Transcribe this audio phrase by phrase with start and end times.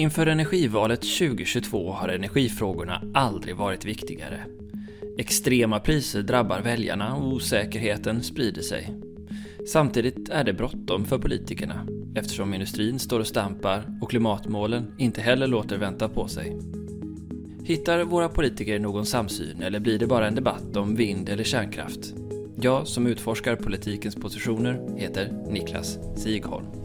[0.00, 4.40] Inför energivalet 2022 har energifrågorna aldrig varit viktigare.
[5.18, 8.94] Extrema priser drabbar väljarna och osäkerheten sprider sig.
[9.72, 15.46] Samtidigt är det bråttom för politikerna eftersom industrin står och stampar och klimatmålen inte heller
[15.46, 16.58] låter vänta på sig.
[17.64, 22.14] Hittar våra politiker någon samsyn eller blir det bara en debatt om vind eller kärnkraft?
[22.60, 26.79] Jag som utforskar politikens positioner heter Niklas Sigholm.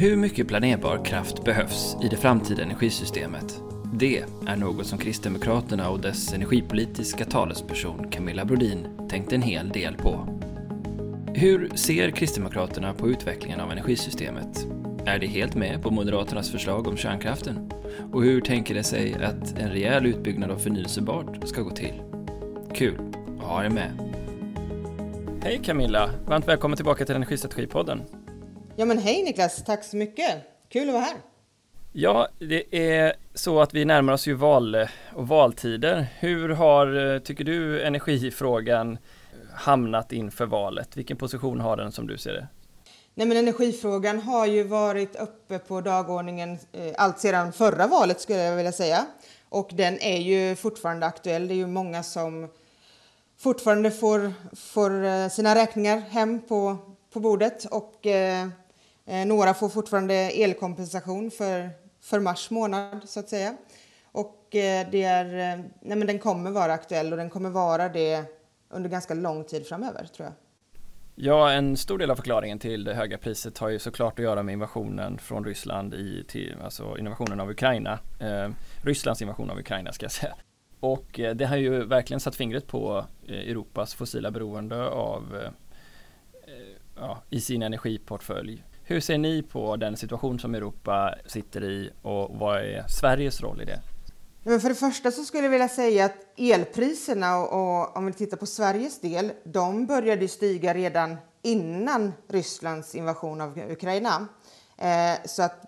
[0.00, 3.62] Hur mycket planerbar kraft behövs i det framtida energisystemet?
[3.94, 9.96] Det är något som Kristdemokraterna och dess energipolitiska talesperson Camilla Brodin tänkt en hel del
[9.96, 10.38] på.
[11.34, 14.66] Hur ser Kristdemokraterna på utvecklingen av energisystemet?
[15.06, 17.72] Är de helt med på Moderaternas förslag om kärnkraften?
[18.12, 22.02] Och hur tänker de sig att en rejäl utbyggnad av förnyelsebart ska gå till?
[22.74, 22.98] Kul
[23.38, 23.92] att ha er med!
[25.42, 26.10] Hej Camilla!
[26.26, 28.02] Varmt välkommen tillbaka till Energistrategipodden.
[28.78, 30.42] Ja men hej Niklas, tack så mycket!
[30.68, 31.16] Kul att vara här!
[31.92, 34.76] Ja, det är så att vi närmar oss ju val
[35.14, 36.06] och valtider.
[36.18, 38.98] Hur har, tycker du, energifrågan
[39.54, 40.96] hamnat inför valet?
[40.96, 42.48] Vilken position har den som du ser det?
[43.14, 48.44] Nej, men energifrågan har ju varit uppe på dagordningen eh, allt sedan förra valet skulle
[48.44, 49.06] jag vilja säga.
[49.48, 51.48] Och den är ju fortfarande aktuell.
[51.48, 52.48] Det är ju många som
[53.38, 56.76] fortfarande får, får eh, sina räkningar hem på,
[57.12, 58.48] på bordet och eh, eh,
[59.08, 61.70] Eh, några får fortfarande elkompensation för,
[62.00, 63.56] för mars månad så att säga.
[64.04, 67.88] Och eh, det är, eh, nej, men den kommer vara aktuell och den kommer vara
[67.88, 68.24] det
[68.70, 70.34] under ganska lång tid framöver tror jag.
[71.14, 74.42] Ja, en stor del av förklaringen till det höga priset har ju såklart att göra
[74.42, 77.98] med invasionen från Ryssland i, till, alltså invasionen av Ukraina.
[78.20, 78.50] Eh,
[78.84, 80.34] Rysslands invasion av Ukraina ska jag säga.
[80.80, 85.50] Och det har ju verkligen satt fingret på Europas fossila beroende av eh,
[86.96, 88.64] ja, i sin energiportfölj.
[88.90, 93.62] Hur ser ni på den situation som Europa sitter i och vad är Sveriges roll
[93.62, 93.80] i det?
[94.42, 98.12] Men för det första så skulle jag vilja säga att elpriserna och, och om vi
[98.12, 104.28] tittar på Sveriges del, de började stiga redan innan Rysslands invasion av Ukraina.
[104.78, 105.64] Eh, så att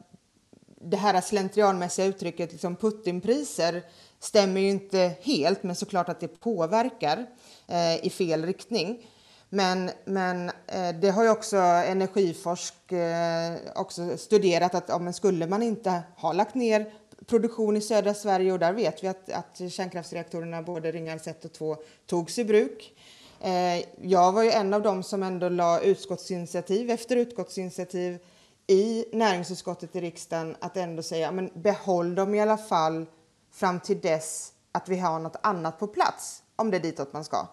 [0.81, 3.83] det här slentrianmässiga uttrycket liksom Putinpriser
[4.19, 7.27] stämmer ju inte helt, men såklart att det påverkar
[7.67, 9.07] eh, i fel riktning.
[9.53, 15.63] Men, men eh, det har ju också Energiforsk eh, också studerat att ja, skulle man
[15.63, 16.93] inte ha lagt ner
[17.27, 21.53] produktion i södra Sverige och där vet vi att, att kärnkraftsreaktorerna både Ringhals 1 och
[21.53, 22.95] 2 togs i bruk.
[23.41, 28.19] Eh, jag var ju en av dem som ändå la utskottsinitiativ efter utskottsinitiativ
[28.67, 33.07] i näringsutskottet i riksdagen att ändå säga men behåll dem i alla fall
[33.53, 37.25] fram till dess att vi har något annat på plats om det är ditåt man
[37.25, 37.47] ska.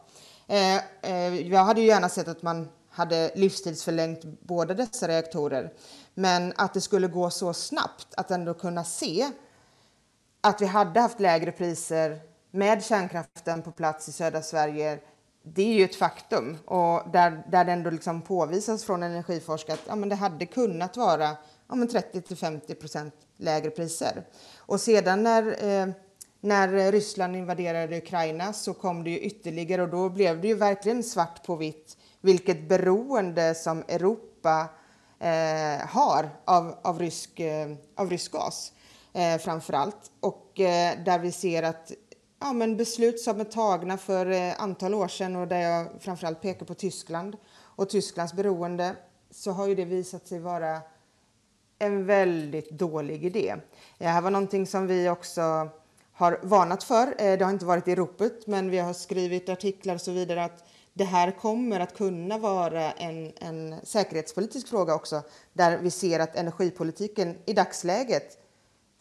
[0.47, 5.73] Eh, eh, jag hade ju gärna sett att man hade livstidsförlängt båda dessa reaktorer.
[6.13, 9.31] Men att det skulle gå så snabbt att ändå kunna se
[10.41, 12.19] att vi hade haft lägre priser
[12.51, 14.99] med kärnkraften på plats i södra Sverige,
[15.43, 16.57] det är ju ett faktum.
[16.65, 20.97] Och där, där det ändå liksom påvisas från energiforskare att ja, men det hade kunnat
[20.97, 21.29] vara
[21.67, 24.23] ja, 30-50 procent lägre priser.
[24.57, 25.87] Och sedan när, eh,
[26.47, 30.53] när eh, Ryssland invaderade Ukraina så kom det ju ytterligare och då blev det ju
[30.53, 34.69] verkligen svart på vitt vilket beroende som Europa
[35.19, 38.73] eh, har av, av, rysk, eh, av rysk gas
[39.13, 40.11] eh, framför allt.
[40.19, 41.91] Och eh, där vi ser att
[42.39, 46.41] ja, men beslut som är tagna för eh, antal år sedan och där jag framförallt
[46.41, 48.95] pekar på Tyskland och Tysklands beroende
[49.31, 50.81] så har ju det visat sig vara
[51.79, 53.55] en väldigt dålig idé.
[53.97, 55.69] Det här var någonting som vi också
[56.17, 57.07] har varnat för.
[57.07, 60.43] Eh, det har inte varit i ropet, men vi har skrivit artiklar och så vidare
[60.43, 60.63] att
[60.93, 65.21] det här kommer att kunna vara en, en säkerhetspolitisk fråga också,
[65.53, 68.37] där vi ser att energipolitiken i dagsläget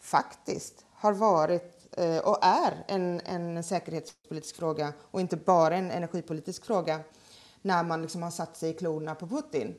[0.01, 6.65] faktiskt har varit eh, och är en, en säkerhetspolitisk fråga och inte bara en energipolitisk
[6.65, 6.99] fråga
[7.61, 9.75] när man liksom har satt sig i klorna på Putin.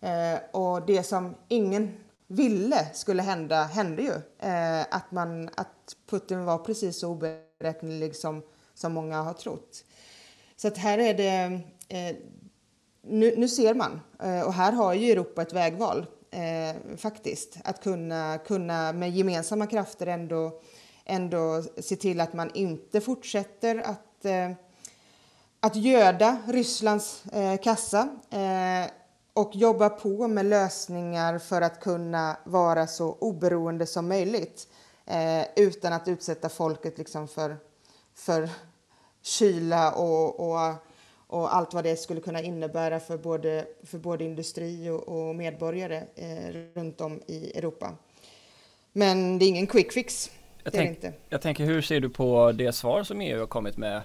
[0.00, 4.12] Eh, och det som ingen ville skulle hända hände ju.
[4.48, 8.42] Eh, att, man, att Putin var precis så oberäknelig som,
[8.74, 9.84] som många har trott.
[10.56, 11.60] Så att här är det...
[11.88, 12.16] Eh,
[13.02, 17.58] nu, nu ser man, eh, och här har ju Europa ett vägval eh, faktiskt.
[17.64, 20.60] Att kunna, kunna med gemensamma krafter ändå,
[21.04, 24.50] ändå se till att man inte fortsätter att, eh,
[25.60, 28.90] att göda Rysslands eh, kassa eh,
[29.40, 34.68] och jobba på med lösningar för att kunna vara så oberoende som möjligt
[35.06, 37.56] eh, utan att utsätta folket liksom för,
[38.14, 38.48] för
[39.22, 40.74] kyla och, och
[41.30, 46.02] och allt vad det skulle kunna innebära för både, för både industri och, och medborgare
[46.14, 47.94] eh, runt om i Europa.
[48.92, 50.30] Men det är ingen quick fix.
[50.64, 50.98] Jag, tänk,
[51.28, 54.02] jag tänker, hur ser du på det svar som EU har kommit med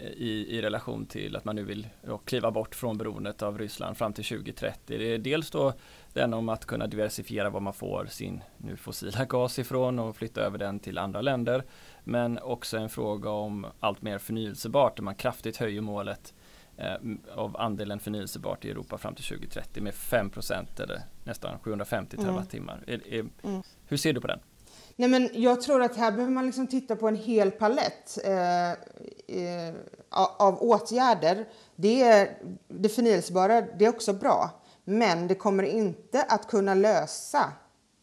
[0.00, 3.96] i, i relation till att man nu vill ja, kliva bort från beroendet av Ryssland
[3.96, 4.98] fram till 2030.
[4.98, 5.72] Det är dels då
[6.12, 10.40] den om att kunna diversifiera var man får sin nu fossila gas ifrån och flytta
[10.40, 11.64] över den till andra länder.
[12.04, 16.34] Men också en fråga om allt mer förnyelsebart där man kraftigt höjer målet
[16.76, 16.94] eh,
[17.34, 22.26] av andelen förnyelsebart i Europa fram till 2030 med 5% eller nästan 750 mm.
[22.26, 22.84] terawattimmar.
[22.86, 23.30] Mm.
[23.42, 23.62] Mm.
[23.86, 24.40] Hur ser du på den?
[24.96, 28.70] Nej, men jag tror att här behöver man liksom titta på en hel palett eh,
[28.70, 29.74] eh,
[30.38, 31.48] av åtgärder.
[31.76, 32.38] Det, är,
[32.68, 34.50] det förnyelsebara det är också bra,
[34.84, 37.52] men det kommer inte att kunna lösa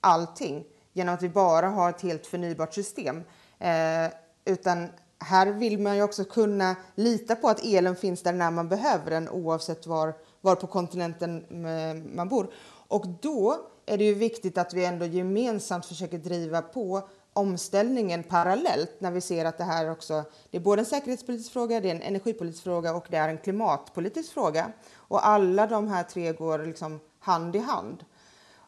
[0.02, 3.24] allting genom att vi bara har ett helt förnybart system.
[3.60, 4.12] Eh,
[4.46, 4.88] utan
[5.20, 9.12] här vill man ju också kunna lita på att elen finns där när man behöver
[9.12, 12.54] den oavsett var, var på kontinenten eh, man bor.
[12.88, 18.92] Och då är det ju viktigt att vi ändå gemensamt försöker driva på omställningen parallellt
[19.00, 21.96] när vi ser att det här också det är både en säkerhetspolitisk fråga, det är
[21.96, 24.72] en energipolitisk fråga och det är en klimatpolitisk fråga.
[24.96, 28.06] Och alla de här tre går liksom hand i hand.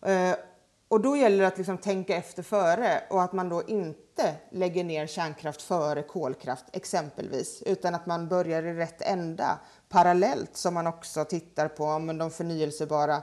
[0.01, 0.35] Eh,
[0.87, 4.83] och då gäller det att liksom tänka efter före och att man då inte lägger
[4.83, 10.87] ner kärnkraft före kolkraft exempelvis, utan att man börjar i rätt ända parallellt som man
[10.87, 13.21] också tittar på men de förnyelsebara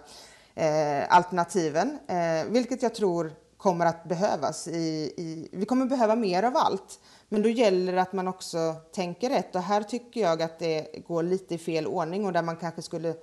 [0.60, 4.68] Eh, alternativen, eh, vilket jag tror kommer att behövas.
[4.68, 8.74] I, i, vi kommer behöva mer av allt, men då gäller det att man också
[8.94, 9.54] tänker rätt.
[9.54, 12.82] Och här tycker jag att det går lite i fel ordning och där man kanske
[12.82, 13.14] skulle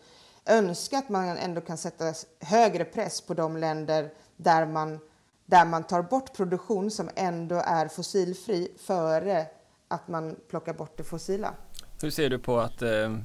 [0.46, 5.00] önska att man ändå kan sätta högre press på de länder där man,
[5.46, 9.46] där man tar bort produktion som ändå är fossilfri före
[9.88, 11.54] att man plockar bort det fossila.
[12.02, 13.18] Hur ser du på att eh,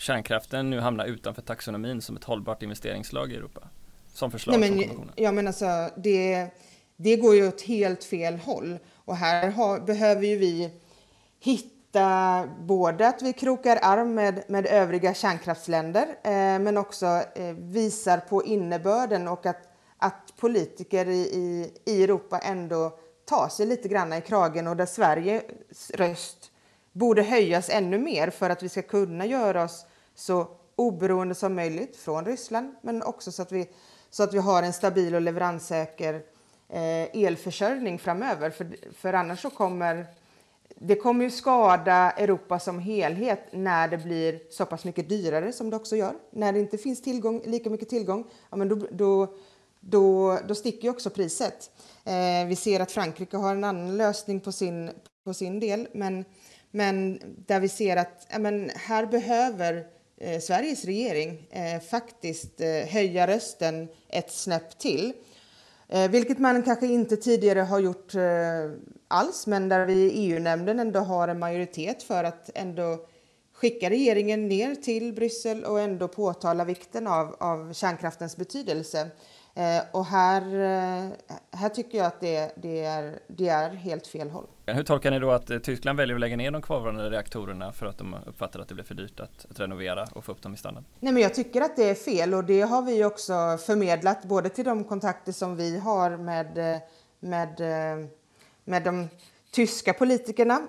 [0.00, 3.68] kärnkraften nu hamnar utanför taxonomin som ett hållbart investeringslag i Europa?
[4.14, 6.48] Som förslag Nej, men, Ja men alltså det,
[6.96, 10.70] det går ju åt helt fel håll och här har, behöver ju vi
[11.40, 18.18] hitta både att vi krokar arm med, med övriga kärnkraftsländer eh, men också eh, visar
[18.18, 19.68] på innebörden och att,
[19.98, 24.86] att politiker i, i, i Europa ändå tar sig lite grann i kragen och där
[24.86, 26.50] Sveriges röst
[26.92, 29.86] borde höjas ännu mer för att vi ska kunna göra oss
[30.20, 33.68] så oberoende som möjligt från Ryssland, men också så att vi,
[34.10, 36.14] så att vi har en stabil och leveranssäker
[36.68, 38.50] eh, elförsörjning framöver.
[38.50, 40.06] För, för annars så kommer
[40.82, 45.70] det kommer ju skada Europa som helhet när det blir så pass mycket dyrare som
[45.70, 46.14] det också gör.
[46.30, 49.34] När det inte finns tillgång, lika mycket tillgång, ja, men då, då,
[49.80, 51.70] då, då sticker ju också priset.
[52.04, 54.90] Eh, vi ser att Frankrike har en annan lösning på sin,
[55.24, 56.24] på sin del, men,
[56.70, 59.86] men där vi ser att ja, men här behöver
[60.20, 65.12] eh, Sveriges regering eh, faktiskt eh, höja rösten ett snäpp till.
[65.88, 68.22] Eh, vilket man kanske inte tidigare har gjort eh,
[69.08, 73.06] alls, men där vi i EU-nämnden ändå har en majoritet för att ändå
[73.52, 79.10] skicka regeringen ner till Bryssel och ändå påtala vikten av, av kärnkraftens betydelse.
[79.54, 81.10] Eh, och här, eh,
[81.58, 84.46] här tycker jag att det, det, är, det är helt fel håll.
[84.66, 87.86] Hur tolkar ni då att eh, Tyskland väljer att lägga ner de kvarvarande reaktorerna för
[87.86, 90.54] att de uppfattar att det blir för dyrt att, att renovera och få upp dem
[90.54, 90.84] i standard?
[91.00, 93.32] Nej, men jag tycker att det är fel och det har vi också
[93.66, 96.80] förmedlat både till de kontakter som vi har med,
[97.20, 97.60] med,
[98.64, 99.08] med de
[99.50, 100.60] tyska politikerna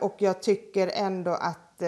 [0.00, 1.82] och jag tycker ändå att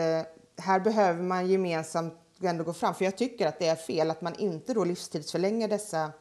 [0.59, 4.21] här behöver man gemensamt ändå gå fram för jag tycker att det är fel att
[4.21, 6.13] man inte då livstidsförlänger dessa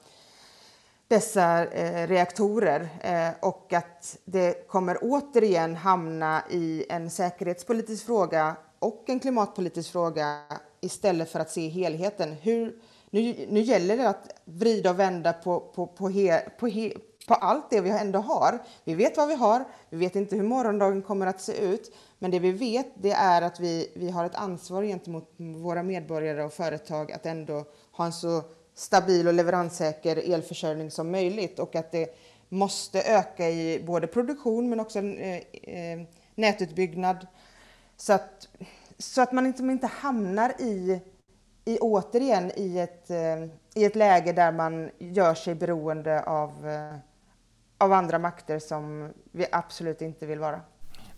[1.09, 9.03] dessa eh, reaktorer eh, och att det kommer återigen hamna i en säkerhetspolitisk fråga och
[9.07, 10.39] en klimatpolitisk fråga
[10.81, 12.33] istället för att se helheten.
[12.33, 12.75] Hur,
[13.09, 16.91] nu, nu gäller det att vrida och vända på, på, på, he, på, he,
[17.27, 18.59] på allt det vi ändå har.
[18.83, 22.31] Vi vet vad vi har, vi vet inte hur morgondagen kommer att se ut, men
[22.31, 26.53] det vi vet det är att vi, vi har ett ansvar gentemot våra medborgare och
[26.53, 28.43] företag att ändå ha en så
[28.79, 32.15] stabil och leveranssäker elförsörjning som möjligt och att det
[32.49, 35.99] måste öka i både produktion men också eh, eh
[36.35, 37.27] nätutbyggnad
[37.97, 38.47] så att,
[38.97, 41.01] så att man inte, inte hamnar i,
[41.65, 43.43] i återigen i ett, eh,
[43.75, 46.95] i ett läge där man gör sig beroende av, eh,
[47.77, 50.61] av andra makter som vi absolut inte vill vara.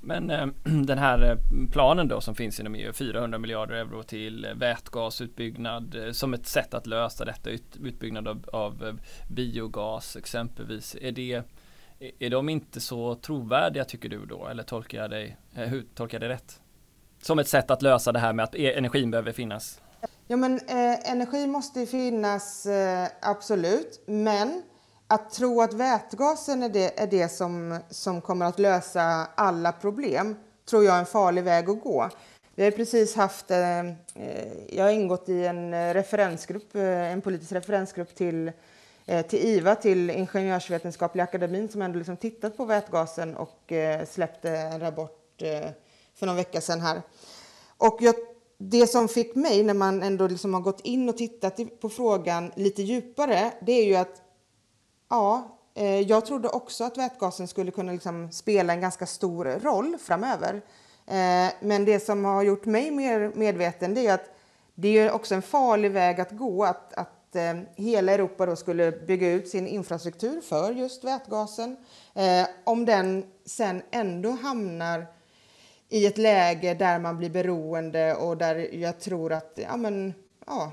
[0.01, 1.37] Men eh, den här eh,
[1.71, 6.47] planen då som finns inom EU, 400 miljarder euro till eh, vätgasutbyggnad eh, som ett
[6.47, 8.93] sätt att lösa detta, ut, utbyggnad av, av eh,
[9.29, 10.95] biogas exempelvis.
[11.01, 11.43] Är, det,
[12.19, 14.47] är de inte så trovärdiga tycker du då?
[14.47, 16.61] Eller tolkar jag dig, eh, hur tolkar jag det rätt?
[17.21, 19.81] Som ett sätt att lösa det här med att e-, energin behöver finnas?
[20.27, 22.67] Ja men eh, energi måste finnas
[23.21, 24.63] absolut, men
[25.11, 30.35] att tro att vätgasen är det, är det som, som kommer att lösa alla problem
[30.69, 32.09] tror jag är en farlig väg att gå.
[32.55, 33.93] Vi har precis haft, eh, eh
[34.69, 38.51] jag har ingått i en referensgrupp, eh, en politisk referensgrupp till,
[39.05, 44.49] eh, till IVA, till Ingenjörsvetenskapliga akademin som ändå liksom tittat på vätgasen och eh, släppte
[44.49, 45.69] en rapport eh,
[46.15, 47.01] för någon vecka sedan här.
[47.77, 48.15] Och jag,
[48.57, 52.51] det som fick mig när man ändå liksom har gått in och tittat på frågan
[52.55, 54.21] lite djupare, det är ju att
[55.11, 59.97] ja, eh, jag trodde också att vätgasen skulle kunna liksom spela en ganska stor roll
[59.97, 60.61] framöver.
[61.07, 64.29] Eh, men det som har gjort mig mer medveten är att
[64.75, 68.91] det är också en farlig väg att gå att, att eh, hela Europa då skulle
[68.91, 71.77] bygga ut sin infrastruktur för just vätgasen.
[72.13, 75.05] Eh, om den sen ändå hamnar
[75.89, 80.13] i ett läge där man blir beroende och där jag tror att ja, men,
[80.45, 80.71] ja,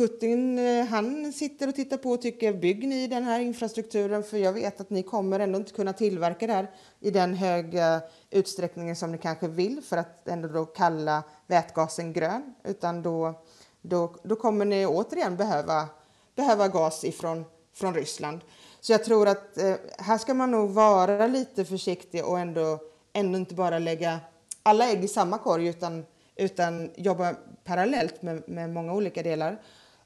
[0.00, 4.38] Putin eh, han sitter och tittar på och tycker bygg ni den här infrastrukturen för
[4.38, 8.96] jag vet att ni kommer ändå inte kunna tillverka det här i den höga utsträckningen
[8.96, 13.42] som ni kanske vill för att ändå då kalla vätgasen grön utan då,
[13.82, 15.88] då, då kommer ni återigen behöva,
[16.36, 18.40] behöva gas ifrån från Ryssland.
[18.80, 22.78] Så jag tror att eh, här ska man nog vara lite försiktig och ändå,
[23.12, 24.20] ändå inte bara lägga
[24.62, 29.58] alla ägg i samma korg utan, utan jobba parallellt med, med många olika delar.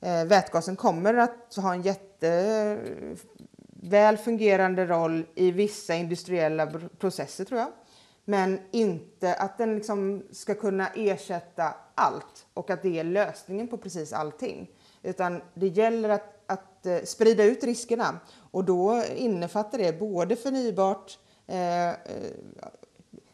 [0.05, 3.17] Eh, vätgasen kommer att ha en jätteväl
[4.17, 6.67] fungerande roll i vissa industriella
[6.99, 7.69] processer tror jag.
[8.25, 13.77] Men inte att den liksom ska kunna ersätta allt och att det är lösningen på
[13.77, 14.71] precis allting.
[15.03, 18.21] Utan det gäller att, att eh, sprida ut riskerna
[18.51, 21.95] och då innefattar det både förnybart, eh, eh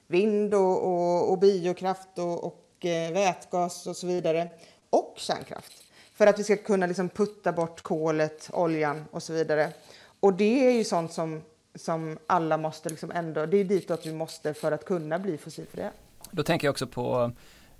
[0.07, 4.51] vind och, och, och biokraft och, och eh, vätgas och så vidare
[4.91, 5.90] och kärnkraft
[6.21, 9.73] för att vi ska kunna liksom putta bort kolet, oljan och så vidare.
[10.21, 11.43] Och det är ju sånt som,
[11.75, 15.91] som alla måste liksom ändå, det är ditåt vi måste för att kunna bli fossilfria.
[16.31, 17.33] Då tänker jag också på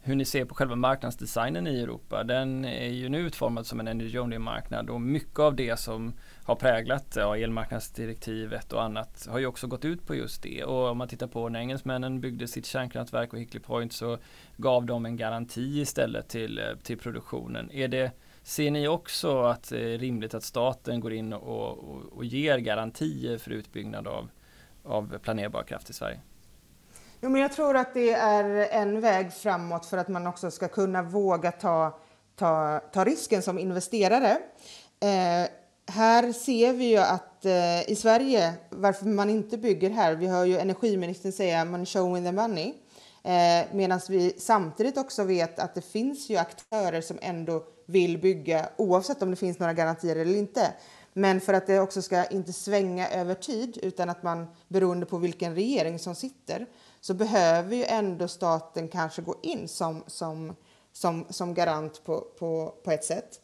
[0.03, 2.25] hur ni ser på själva marknadsdesignen i Europa.
[2.25, 6.13] Den är ju nu utformad som en energy only marknad och mycket av det som
[6.45, 10.65] har präglat ja, elmarknadsdirektivet och annat har ju också gått ut på just det.
[10.65, 14.19] Och om man tittar på när engelsmännen byggde sitt kärnkraftverk och Hickley Point så
[14.57, 17.71] gav de en garanti istället till, eh, till produktionen.
[17.71, 22.03] Är det Ser ni också att det är rimligt att staten går in och, och,
[22.13, 24.29] och ger garantier för utbyggnad av,
[24.85, 26.21] av planerbar kraft i Sverige?
[27.21, 30.69] Jo, men jag tror att det är en väg framåt för att man också ska
[30.69, 31.99] kunna våga ta,
[32.37, 34.31] ta, ta risken som investerare.
[35.01, 35.51] Eh,
[35.91, 40.45] här ser vi ju att eh, i Sverige, varför man inte bygger här, vi hör
[40.45, 42.75] ju energiministern säga man showing the money.
[43.23, 48.69] Eh, Medan vi samtidigt också vet att det finns ju aktörer som ändå vill bygga
[48.77, 50.75] oavsett om det finns några garantier eller inte.
[51.13, 55.19] Men för att det också ska inte svänga över tid utan att man beroende på
[55.19, 56.67] vilken regering som sitter
[57.01, 60.57] så behöver ju ändå staten kanske gå in som, som,
[60.93, 63.41] som, som garant på, på, på ett sätt.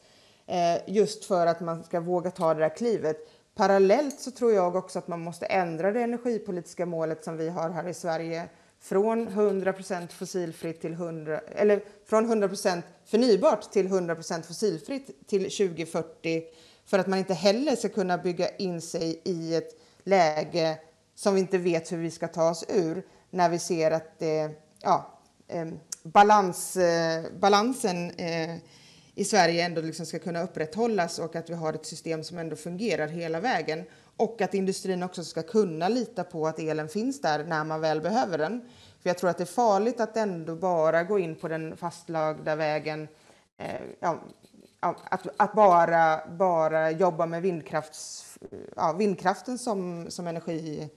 [0.47, 3.17] Eh, just för att man ska våga ta det där klivet.
[3.55, 7.71] Parallellt så tror jag också att man måste ändra det energipolitiska målet som vi har
[7.71, 8.49] här i Sverige
[8.88, 12.49] från 100% fossilfritt till 100 eller från 100
[13.05, 16.43] förnybart till 100% fossilfritt till 2040
[16.85, 20.78] för att man inte heller ska kunna bygga in sig i ett läge
[21.14, 24.50] som vi inte vet hur vi ska ta oss ur när vi ser att det,
[24.83, 25.66] ja, eh,
[26.02, 28.57] balans, eh, balansen eh,
[29.14, 32.57] i Sverige ändå liksom ska kunna upprätthållas och att vi har ett system som ändå
[32.57, 33.85] fungerar hela vägen
[34.17, 38.01] och att industrin också ska kunna lita på att elen finns där när man väl
[38.01, 38.61] behöver den.
[39.03, 42.57] För jag tror att det är farligt att ändå bara gå in på den fastlagda
[42.57, 43.09] vägen.
[43.59, 44.23] Eh, ja,
[44.81, 48.39] att, att, bara, bara jobba med vindkrafts,
[48.77, 50.91] ja, vindkraften som, som energi,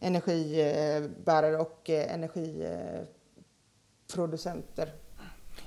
[0.00, 4.92] energibärare och eh, energiproducenter.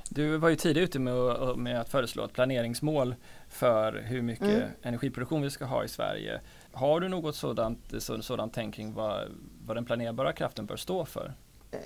[0.09, 3.15] Du var ju tidigt ute med, med, att föreslå ett planeringsmål
[3.49, 4.69] för hur mycket mm.
[4.81, 6.41] energiproduktion vi ska ha i Sverige.
[6.73, 9.27] Har du något sådant, sådant tänk kring vad,
[9.65, 11.33] vad den planerbara kraften bör stå för?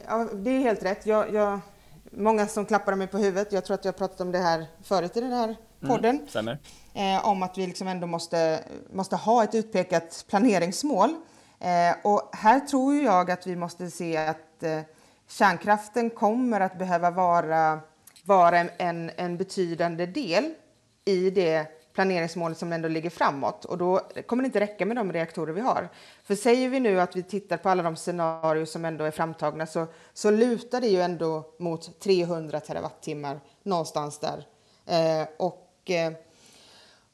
[0.08, 1.06] Ja, det är helt rätt.
[1.06, 1.60] Jag, jag,
[2.12, 3.52] många som klappar mig på huvudet.
[3.52, 5.58] Jag tror att jag pratat om det här förut i den här mm,
[5.96, 6.28] podden.
[6.36, 6.58] Mm,
[6.94, 8.64] eh, om att vi liksom ändå måste,
[8.94, 11.10] måste ha ett utpekat planeringsmål.
[11.60, 14.80] Eh, och här tror jag att vi måste se att eh,
[15.28, 17.80] kärnkraften kommer att behöva vara,
[18.26, 20.54] vara en, en betydande del
[21.06, 23.66] i det planeringsmålet som ändå ligger framåt.
[23.66, 25.90] Och då kommer det inte räcka med de reaktorer vi har.
[26.24, 29.66] För säger vi nu att vi tittar på alla de scenarier som ändå är framtagna
[29.66, 34.48] så, så lutar det ju ändå mot 300 terawattimmar någonstans där.
[34.86, 36.14] Eh, och, eh,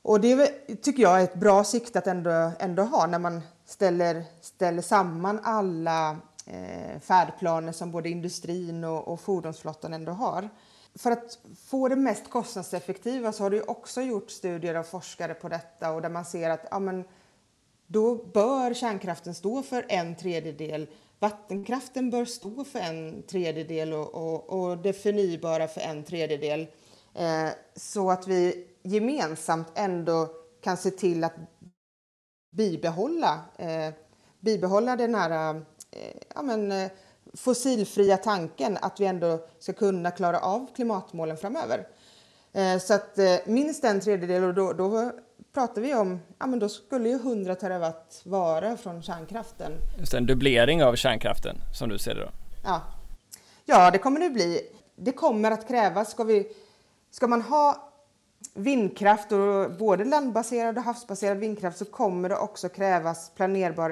[0.02, 0.48] Och det
[0.82, 5.40] tycker jag är ett bra sikte att ändå, ändå ha när man ställer, ställer samman
[5.44, 10.50] alla eh, färdplaner som både industrin och, och fordonsflottan ändå har.
[10.96, 15.50] För att få det mest kostnadseffektiva så har det också gjort studier av forskare på
[15.50, 17.04] detta och där man ser att ja, men,
[17.88, 20.88] då bör kärnkraften stå för en tredjedel,
[21.20, 26.68] vattenkraften bör stå för en tredjedel och, och, och det förnybara för en tredjedel.
[27.14, 30.30] Eh, så att vi gemensamt ändå
[30.62, 31.36] kan se till att
[32.52, 33.94] bibehålla, eh,
[34.40, 35.56] bibehålla den här
[35.92, 36.92] eh, ja, men, eh,
[37.34, 41.88] fossilfria tanken att vi ändå ska kunna klara av klimatmålen framöver.
[42.54, 45.12] Eh, så att eh, minst en tredjedel och då, då
[45.54, 49.72] pratar vi om, ja men då skulle ju 100 terawatt vara från kärnkraften.
[50.00, 52.32] Just en dubblering av kärnkraften som du ser det då?
[52.64, 52.82] Ja,
[53.66, 54.62] ja det kommer det bli.
[54.96, 56.12] Det kommer att krävas.
[56.12, 56.48] Ska, vi,
[57.12, 57.92] ska man ha
[58.54, 63.90] vindkraft och både landbaserad och havsbaserad vindkraft så kommer det också krävas planerbar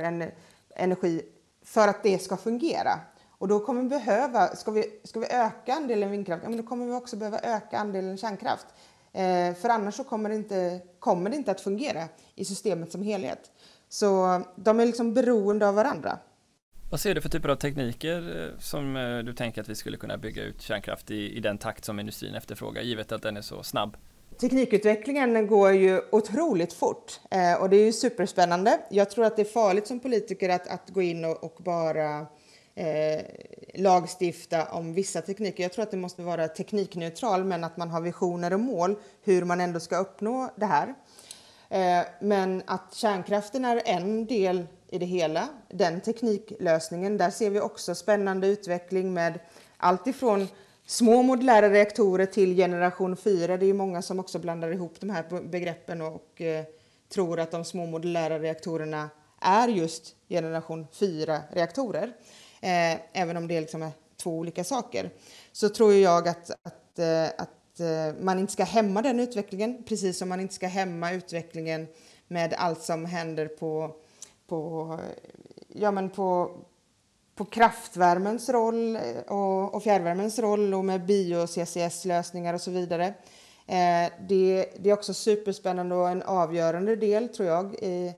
[0.75, 1.22] energi
[1.65, 3.00] för att det ska fungera.
[3.38, 6.63] Och då kommer vi behöva, ska vi, ska vi öka andelen vindkraft, ja, men då
[6.63, 8.65] kommer vi också behöva öka andelen kärnkraft.
[9.13, 12.03] Eh, för annars så kommer det, inte, kommer det inte att fungera
[12.36, 13.51] i systemet som helhet.
[13.89, 16.20] Så de är liksom beroende av varandra.
[16.91, 19.98] Vad ser du för typer av tekniker eh, som eh, du tänker att vi skulle
[19.98, 23.41] kunna bygga ut kärnkraft i, i den takt som industrin efterfrågar, givet att den är
[23.41, 23.98] så snabb?
[24.39, 28.79] Teknikutvecklingen går ju otroligt fort eh, och det är ju superspännande.
[28.89, 32.25] Jag tror att det är farligt som politiker att, att gå in och, och bara
[32.77, 33.25] eh,
[33.74, 35.63] lagstifta om vissa tekniker.
[35.63, 39.46] Jag tror att det måste vara teknikneutral men att man har visioner och mål hur
[39.46, 40.93] man ändå ska uppnå det här.
[41.69, 47.60] Eh, men att kärnkraften är en del i det hela, den tekniklösningen, där ser vi
[47.60, 49.39] också spännande utveckling med
[49.77, 50.48] allt ifrån
[50.86, 53.57] små modulära reaktorer till generation 4.
[53.57, 56.65] Det är många som också blandar ihop de här begreppen och eh,
[57.10, 59.10] tror att de små modulära reaktorerna
[59.41, 62.13] är just generation 4-reaktorer.
[62.61, 65.09] Eh, även om det liksom är två olika saker.
[65.51, 70.17] Så tror jag att, att, eh, att eh, man inte ska hämma den utvecklingen, precis
[70.17, 71.87] som man inte ska hämma utvecklingen
[72.27, 73.96] med allt som händer på,
[74.48, 75.00] på,
[75.67, 76.51] ja, men på,
[77.35, 83.05] på kraftvärmens roll eh, och, och fjärrvärmens roll och med bio-CCS-lösningar och så vidare.
[83.67, 88.13] Eh, det, det, är också superspännande och en avgörande del, tror jag, i,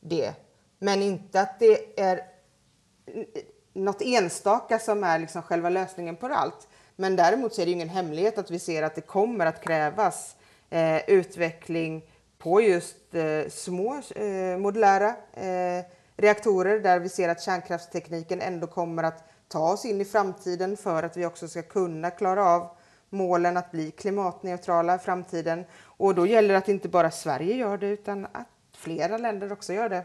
[0.00, 0.34] det.
[0.78, 2.20] Men inte att det är
[3.72, 6.68] något enstaka som är liksom själva lösningen på allt.
[6.96, 10.36] Men däremot så är det ingen hemlighet att vi ser att det kommer att krävas
[10.38, 10.43] eh,
[10.74, 12.04] Eh, utveckling
[12.38, 15.84] på just eh, små eh, modulära eh,
[16.16, 21.02] reaktorer där vi ser att kärnkraftstekniken ändå kommer att ta oss in i framtiden för
[21.02, 22.68] att vi också ska kunna klara av
[23.10, 25.64] målen att bli klimatneutrala i framtiden.
[25.82, 29.72] Och då gäller det att inte bara Sverige gör det utan att flera länder också
[29.72, 30.04] gör det.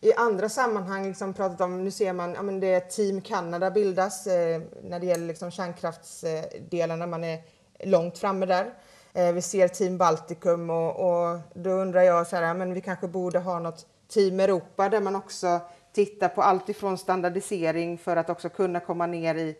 [0.00, 3.70] I andra sammanhang liksom pratat om, nu ser man, ja, men det är Team Canada
[3.70, 7.42] bildas eh, när det gäller liksom kärnkraftsdelarna, man är
[7.84, 8.74] långt framme där.
[9.12, 13.08] Eh, vi ser Team Baltikum och, och då undrar jag så här, men vi kanske
[13.08, 15.60] borde ha något Team Europa där man också
[15.92, 19.56] tittar på allt ifrån standardisering för att också kunna komma ner i,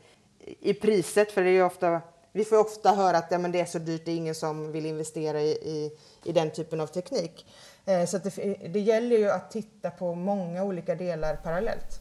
[0.60, 1.32] i priset.
[1.32, 2.00] För det är ofta,
[2.32, 4.72] vi får ofta höra att ja, men det är så dyrt, det är ingen som
[4.72, 7.46] vill investera i, i, i den typen av teknik.
[7.84, 8.30] Eh, så det,
[8.68, 11.99] det gäller ju att titta på många olika delar parallellt.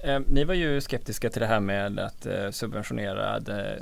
[0.00, 3.40] Eh, ni var ju skeptiska till det här med att eh, subventionera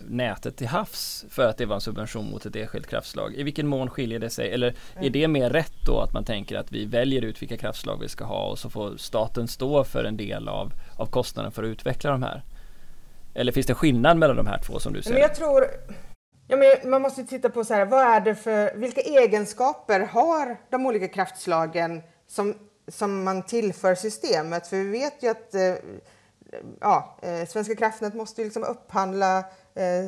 [0.09, 3.35] nätet till havs för att det var en subvention mot ett enskilt kraftslag.
[3.35, 4.51] I vilken mån skiljer det sig?
[4.53, 5.13] Eller är mm.
[5.13, 8.25] det mer rätt då att man tänker att vi väljer ut vilka kraftslag vi ska
[8.25, 12.11] ha och så får staten stå för en del av, av kostnaden för att utveckla
[12.11, 12.43] de här?
[13.35, 15.13] Eller finns det skillnad mellan de här två som du ser?
[15.13, 15.67] Men jag tror,
[16.49, 20.57] ja, men man måste titta på så här, vad är det för, vilka egenskaper har
[20.71, 22.55] de olika kraftslagen som
[22.89, 24.67] som man tillför systemet.
[24.67, 25.75] För vi vet ju att eh,
[26.81, 29.39] ja, eh, Svenska kraftnät måste liksom upphandla
[29.75, 30.07] eh,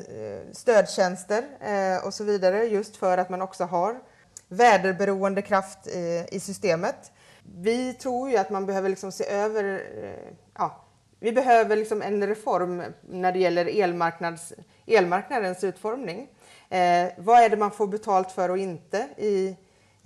[0.53, 4.01] stödtjänster eh, och så vidare just för att man också har
[4.49, 5.87] väderberoende kraft
[6.29, 7.13] i systemet.
[7.55, 9.65] Vi tror ju att man behöver liksom se över,
[10.03, 10.85] eh, ja,
[11.21, 14.53] vi behöver liksom en reform när det gäller elmarknads,
[14.87, 16.29] elmarknadens utformning.
[16.69, 19.57] Eh, vad är det man får betalt för och inte i,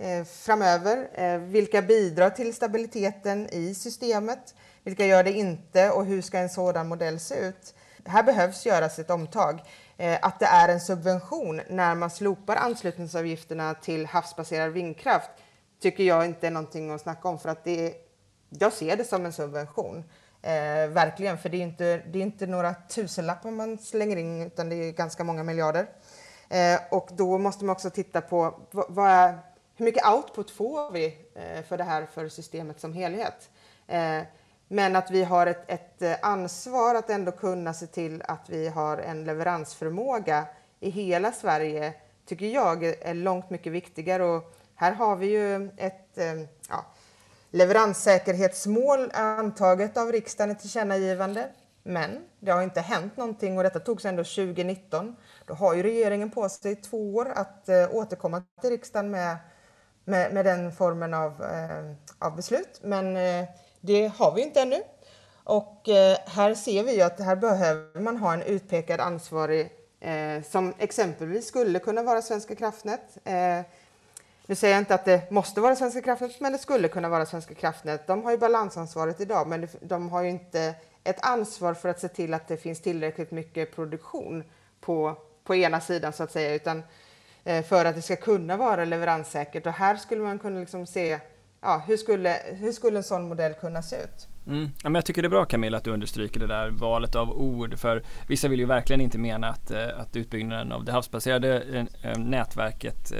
[0.01, 1.07] Eh, framöver?
[1.13, 4.55] Eh, vilka bidrar till stabiliteten i systemet?
[4.83, 7.75] Vilka gör det inte och hur ska en sådan modell se ut?
[8.05, 9.61] Här behövs göras ett omtag.
[9.97, 15.29] Eh, att det är en subvention när man slopar anslutningsavgifterna till havsbaserad vindkraft
[15.81, 17.93] tycker jag inte är någonting att snacka om för att det,
[18.49, 20.03] jag ser det som en subvention.
[20.41, 24.69] Eh, verkligen, för det är, inte, det är inte några tusenlappar man slänger in utan
[24.69, 25.87] det är ganska många miljarder.
[26.49, 29.39] Eh, och då måste man också titta på vad, vad är,
[29.81, 33.49] hur mycket output får vi eh, för det här för systemet som helhet.
[33.87, 34.21] Eh,
[34.67, 38.67] men att vi har ett, ett, eh, ansvar att ändå kunna se till att vi
[38.67, 40.45] har en leveransförmåga
[40.79, 41.93] i hela Sverige
[42.25, 44.23] tycker jag är långt mycket viktigare.
[44.23, 46.17] Och här har vi ju ett
[46.69, 46.85] ja,
[47.49, 51.49] leveranssäkerhetsmål antaget av riksdagen i tillkännagivande.
[51.83, 55.15] Men det har inte hänt någonting och detta togs ändå 2019.
[55.45, 59.37] Då har ju regeringen på sig två år att återkomma till riksdagen med,
[60.05, 62.79] med, med den formen av, eh, av beslut.
[62.83, 63.45] Men eh,
[63.81, 64.83] det har vi inte ännu.
[65.43, 70.43] Och eh, här ser vi ju att här behöver man ha en utpekad ansvarig eh,
[70.43, 73.17] som exempelvis skulle kunna vara Svenska kraftnät.
[73.23, 73.61] Eh,
[74.45, 77.25] nu säger jag inte att det måste vara Svenska kraftnät, men det skulle kunna vara
[77.25, 78.07] Svenska kraftnät.
[78.07, 82.07] De har ju balansansvaret idag, men de har ju inte ett ansvar för att se
[82.07, 84.43] till att det finns tillräckligt mycket produktion
[84.81, 86.83] på, på ena sidan så att säga, utan eh,
[87.43, 89.65] Eh, för att det ska kunna vara leveranssäkert.
[89.65, 91.19] Och här skulle man kunna liksom se
[91.61, 94.27] ja, hur, skulle, hur skulle en sån modell kunna se ut?
[94.47, 94.69] Mm.
[94.83, 97.31] Ja, men jag tycker det är bra Camilla att du understryker det där valet av
[97.31, 101.61] ord för vissa vill ju verkligen inte mena att, eh, att utbyggnaden av det havsbaserade
[101.61, 103.13] eh, eh, nätverket,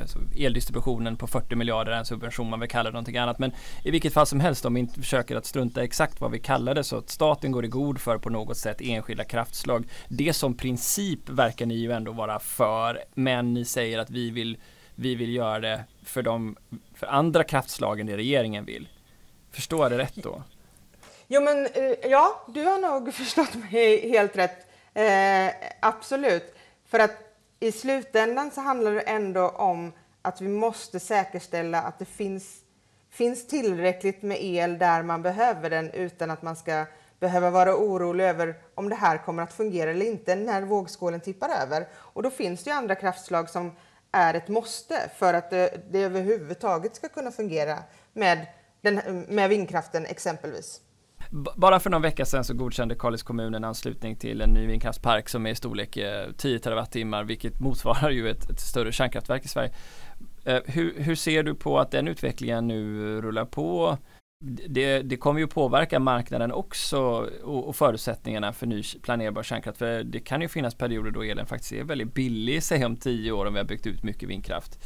[0.00, 3.38] alltså eldistributionen på 40 miljarder är en subvention, man vill kalla det någonting annat.
[3.38, 3.52] Men
[3.84, 6.74] i vilket fall som helst om vi inte försöker att strunta exakt vad vi kallar
[6.74, 9.86] det så att staten går i god för på något sätt enskilda kraftslag.
[10.08, 14.56] Det som princip verkar ni ju ändå vara för men ni säger att vi vill,
[14.94, 16.56] vi vill göra det för, de,
[16.94, 18.88] för andra kraftslagen det regeringen vill.
[19.50, 20.42] Förstår jag det rätt då?
[21.28, 24.66] Jo, men eh, ja, du har nog förstått mig helt rätt.
[24.94, 26.54] Eh, absolut.
[26.86, 27.26] För att
[27.60, 32.56] i slutändan så handlar det ändå om att vi måste säkerställa att det finns,
[33.10, 36.84] finns tillräckligt med el där man behöver den utan att man ska
[37.20, 41.48] behöva vara orolig över om det här kommer att fungera eller inte när vågskålen tippar
[41.62, 41.86] över.
[41.94, 43.72] Och då finns det ju andra kraftslag som
[44.12, 47.78] är ett måste för att det, det överhuvudtaget ska kunna fungera
[48.12, 48.46] med,
[48.80, 50.80] den, med vindkraften exempelvis.
[51.36, 55.28] Bara för någon vecka sedan så godkände Kalix kommun en anslutning till en ny vindkraftspark
[55.28, 59.48] som är i storlek eh, 10 terawattimmar vilket motsvarar ju ett, ett större kärnkraftverk i
[59.48, 59.70] Sverige.
[60.44, 63.98] Eh, hur, hur, ser du på att den utvecklingen nu rullar på?
[64.68, 66.98] Det, det kommer ju påverka marknaden också
[67.42, 69.78] och, och, förutsättningarna för ny planerbar kärnkraft.
[69.78, 73.32] För det kan ju finnas perioder då elen faktiskt är väldigt billig, säg om tio
[73.32, 74.78] år om vi har byggt ut mycket vindkraft.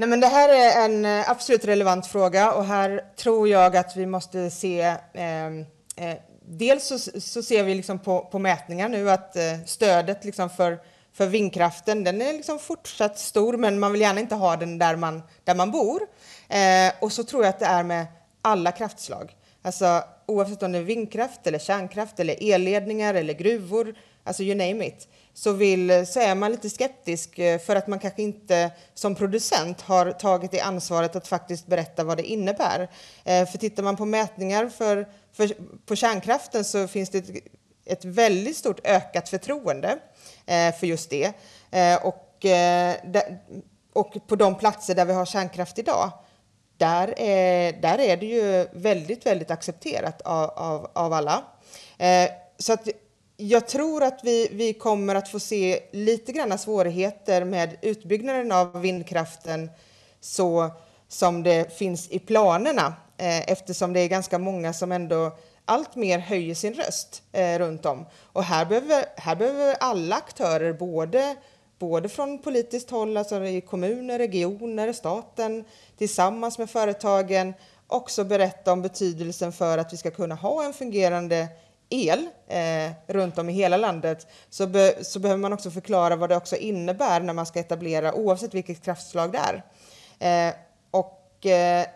[0.00, 3.96] Nej, men det här är en eh, absolut relevant fråga och här tror jag att
[3.96, 4.80] vi måste se
[5.12, 6.18] eh, eh,
[6.50, 10.78] Dels så, så, ser vi liksom på, på mätningar nu att eh, stödet liksom för,
[11.12, 14.96] för vindkraften den är liksom fortsatt stor men man vill gärna inte ha den där
[14.96, 16.00] man, där man bor.
[16.48, 18.06] Eh, och så tror jag att det är med
[18.42, 19.36] alla kraftslag.
[19.62, 23.94] Alltså, oavsett om det är vindkraft, eller kärnkraft, eller elledningar eller gruvor,
[24.28, 27.98] alltså you name it så, vill, så är man lite skeptisk eh, för att man
[27.98, 32.90] kanske inte som producent har tagit det ansvaret att faktiskt berätta vad det innebär.
[33.24, 35.50] Eh, för tittar man på mätningar för, för,
[35.86, 37.30] på kärnkraften så finns det ett,
[37.86, 39.98] ett väldigt stort ökat förtroende
[40.46, 41.32] eh, för just det.
[42.02, 42.46] Och,
[43.92, 46.12] och på de platser där vi har kärnkraft idag
[46.76, 51.44] där är, där är det ju väldigt, väldigt accepterat av, av, av alla.
[52.58, 52.88] Så att
[53.40, 58.80] jag tror att vi, vi kommer att få se lite granna svårigheter med utbyggnaden av
[58.80, 59.70] vindkraften
[60.20, 60.70] så
[61.08, 66.18] som det finns i planerna eh, eftersom det är ganska många som ändå allt mer
[66.18, 68.06] höjer sin röst eh, runt om.
[68.22, 71.36] Och här behöver, här behöver alla aktörer, både,
[71.78, 75.64] både från politiskt håll, alltså i kommuner, regioner, staten,
[75.98, 77.54] tillsammans med företagen,
[77.86, 81.48] också berätta om betydelsen för att vi ska kunna ha en fungerande
[81.90, 86.28] el eh, runt om i hela landet så, be, så behöver man också förklara vad
[86.28, 89.62] det också innebär när man ska etablera oavsett vilket kraftslag det är.
[90.48, 90.54] Eh,
[90.90, 91.86] och eh,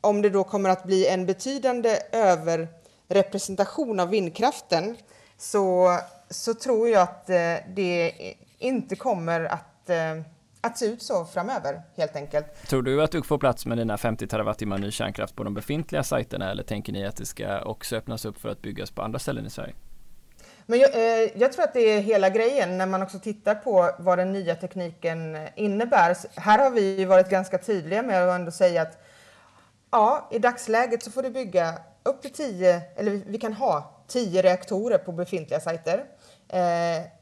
[0.00, 4.96] om det då kommer att bli en betydande överrepresentation av vindkraften
[5.38, 5.98] så,
[6.30, 8.12] så tror jag att eh, det
[8.58, 10.20] inte kommer att, eh,
[10.66, 12.68] att se ut så framöver helt enkelt.
[12.68, 16.02] Tror du att du får plats med dina 50 terawattimmar ny kärnkraft på de befintliga
[16.02, 19.18] sajterna eller tänker ni att det ska också öppnas upp för att byggas på andra
[19.18, 19.74] ställen i Sverige?
[20.66, 23.90] Men jag, eh, jag, tror att det är hela grejen när man också tittar på
[23.98, 26.16] vad den nya tekniken innebär.
[26.40, 28.98] Här har vi varit ganska tydliga med att ändå säga att
[29.90, 34.42] ja, i dagsläget så får du bygga upp till 10, eller vi kan ha 10
[34.42, 36.04] reaktorer på befintliga sajter.
[36.48, 37.15] Eh,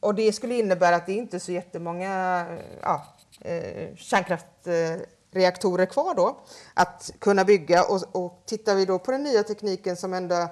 [0.00, 2.46] och det skulle innebära att det inte är så jättemånga
[2.82, 3.06] ja,
[3.40, 6.40] eh, kärnkraftreaktorer kvar då
[6.74, 7.84] att kunna bygga.
[7.84, 10.48] Och, och tittar vi då på den nya tekniken som ändå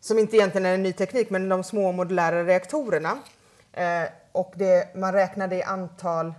[0.00, 3.18] som inte egentligen är en ny teknik, men de små modulära reaktorerna.
[3.72, 6.34] Eh, och det, man räknar det i antal,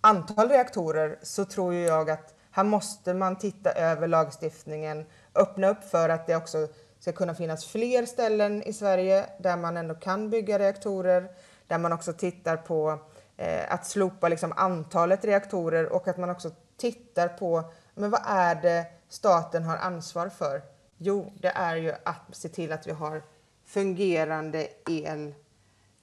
[0.00, 6.08] antal reaktorer så tror jag att här måste man titta över lagstiftningen, öppna upp för
[6.08, 6.68] att det också
[7.00, 11.28] ska kunna finnas fler ställen i Sverige där man ändå kan bygga reaktorer,
[11.68, 12.98] där man också tittar på
[13.36, 18.54] eh, att slopa liksom antalet reaktorer och att man också tittar på men vad är
[18.54, 20.62] det staten har ansvar för?
[20.96, 23.22] Jo, det är ju att se till att vi har
[23.66, 25.34] fungerande el,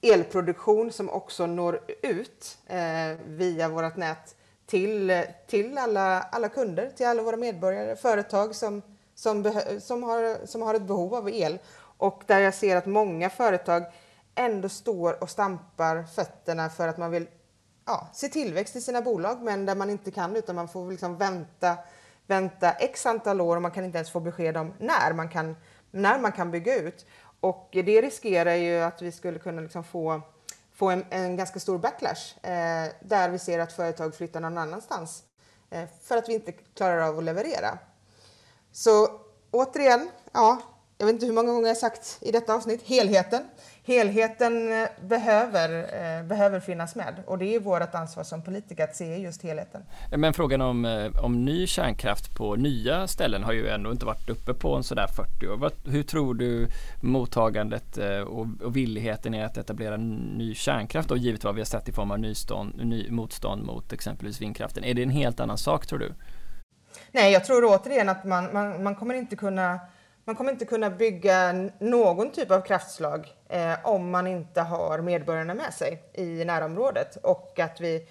[0.02, 7.06] elproduktion som också når ut eh, via vårt nät till, till alla, alla kunder, till
[7.08, 8.82] alla våra medborgare, företag som,
[9.16, 11.60] som, som, har, som har ett behov av el.
[11.98, 13.84] Och där jag ser att många företag
[14.36, 17.28] ändå står och stampar fötterna för att man vill
[17.86, 21.18] ja, se tillväxt i sina bolag, men där man inte kan utan man får liksom
[21.18, 21.78] vänta
[22.28, 25.56] vänta x antal år och man kan inte ens få besked om när man kan,
[25.92, 27.06] när man kan bygga ut.
[27.40, 30.22] Och det riskerar ju att vi skulle kunna liksom få,
[30.74, 35.24] få en, en ganska stor backlash eh, där vi ser att företag flyttar någon annanstans
[35.70, 37.78] eh, för att vi inte klarar av att leverera.
[38.72, 39.08] Så
[39.52, 40.62] återigen, ja,
[40.98, 43.44] jag vet inte hur många gånger jag sagt i detta avsnitt, helheten
[43.86, 48.96] helheten eh, behöver, eh, behöver finnas med och det är vårt ansvar som politiker att
[48.96, 49.82] se just helheten.
[50.18, 54.30] Men frågan om, eh, om ny kärnkraft på nya ställen har ju ändå inte varit
[54.30, 55.72] uppe på en sådär 40 år.
[55.90, 56.68] Hur tror du
[57.02, 61.90] mottagandet och, och villigheten är att etablera ny kärnkraft och givet vad vi har sett
[61.90, 64.84] i form av nystånd, ny, motstånd mot exempelvis vindkraften.
[64.84, 66.14] Är det en helt annan sak tror du?
[67.12, 69.80] Nej, jag tror återigen att man, man, man kommer inte kunna
[70.26, 75.54] man kommer inte kunna bygga någon typ av kraftslag eh, om man inte har medborgarna
[75.54, 78.08] med sig i närområdet och att, vi,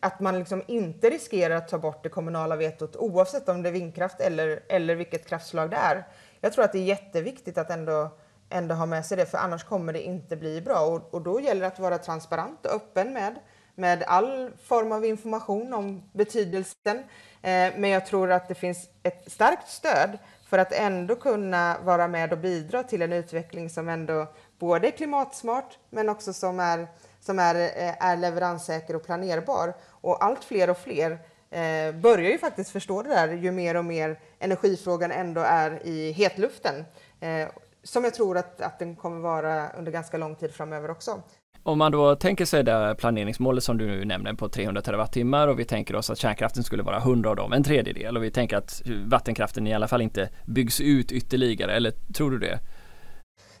[0.00, 3.72] att man liksom inte riskerar att ta bort det kommunala vetot oavsett om det är
[3.72, 6.08] vindkraft eller, eller vilket kraftslag det är.
[6.40, 8.10] Jag tror att det är jätteviktigt att ändå,
[8.50, 11.40] ändå ha med sig det för annars kommer det inte bli bra och, och då
[11.40, 13.34] gäller det att vara transparent och öppen med,
[13.74, 16.98] med all form av information om betydelsen.
[17.42, 20.18] Eh, men jag tror att det finns ett starkt stöd
[20.52, 24.26] för att ändå kunna vara med och bidra till en utveckling som ändå
[24.58, 26.86] både är klimatsmart men också som är,
[27.20, 29.74] som är, eh, är leveranssäker och planerbar.
[29.88, 31.10] Och allt fler och fler
[31.50, 36.12] eh, börjar ju faktiskt förstå det där ju mer och mer energifrågan ändå är i
[36.12, 36.84] hetluften.
[37.20, 37.48] Eh,
[37.82, 41.22] som jag tror att, att den kommer vara under ganska lång tid framöver också.
[41.64, 45.58] Om man då tänker sig det planeringsmålet som du nu nämner på 300 terawattimmar och
[45.58, 48.56] vi tänker oss att kärnkraften skulle vara 100 av dem, en tredjedel och vi tänker
[48.56, 52.58] att vattenkraften i alla fall inte byggs ut ytterligare, eller tror du det?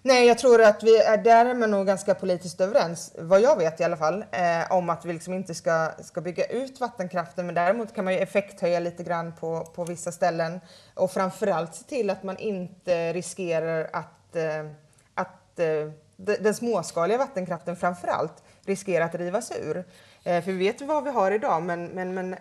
[0.04, 3.84] Nej, jag tror att vi är därmed nog ganska politiskt överens, vad jag vet i
[3.84, 7.46] alla fall, eh, om att vi liksom inte ska, ska bygga ut vattenkraften.
[7.46, 10.60] Men däremot kan man ju effekthöja lite grann på, på vissa ställen
[10.94, 14.66] och framförallt se till att man inte riskerar att, eh,
[15.14, 15.92] att eh,
[16.24, 19.76] den småskaliga vattenkraften framför allt riskerar att rivas ur.
[20.22, 22.36] Eh, för vi vet vad vi har idag, men, men, men,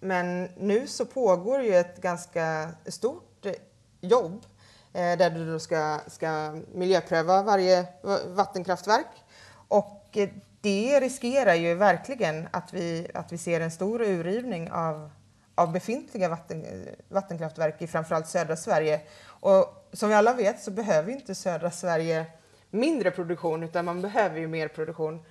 [0.00, 3.52] men nu så pågår ju ett ganska stort eh,
[4.00, 4.44] jobb
[4.92, 7.86] eh, där du då ska, ska miljöpröva varje
[8.26, 9.24] vattenkraftverk.
[9.68, 10.28] Och eh,
[10.60, 15.10] det riskerar ju verkligen att vi, att vi ser en stor urrivning av,
[15.54, 19.00] av befintliga vatten, eh, vattenkraftverk i framförallt södra Sverige.
[19.24, 22.26] Och som vi alla vet så behöver inte södra Sverige
[22.72, 25.24] mindre produktion utan man behöver ju mer produktion.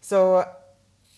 [0.00, 0.44] Så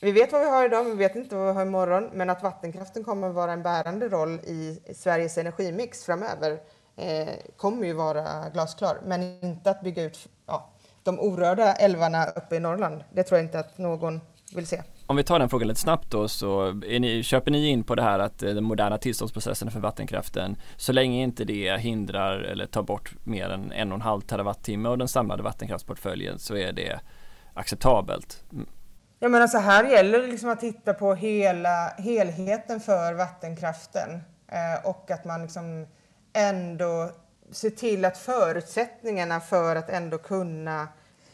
[0.00, 2.10] vi vet vad vi har idag, men vi vet inte vad vi har imorgon.
[2.12, 6.60] Men att vattenkraften kommer att vara en bärande roll i Sveriges energimix framöver
[6.96, 8.98] eh, kommer ju vara glasklar.
[9.04, 10.70] Men inte att bygga ut ja,
[11.02, 13.04] de orörda älvarna uppe i Norrland.
[13.12, 14.20] Det tror jag inte att någon
[14.54, 14.82] vill se.
[15.06, 18.02] Om vi tar den frågan lite snabbt då så ni, köper ni in på det
[18.02, 22.82] här att eh, den moderna tillståndsprocessen för vattenkraften så länge inte det hindrar eller tar
[22.82, 27.00] bort mer än en och en halv terawattimme av den samlade vattenkraftsportföljen så är det
[27.54, 28.44] acceptabelt?
[28.52, 28.66] Mm.
[29.18, 34.10] Jag menar så här gäller det liksom att titta på hela helheten för vattenkraften.
[34.48, 35.86] eh, och att man liksom
[36.32, 37.10] ändå
[37.50, 40.88] ser till att förutsättningarna för att ändå kunna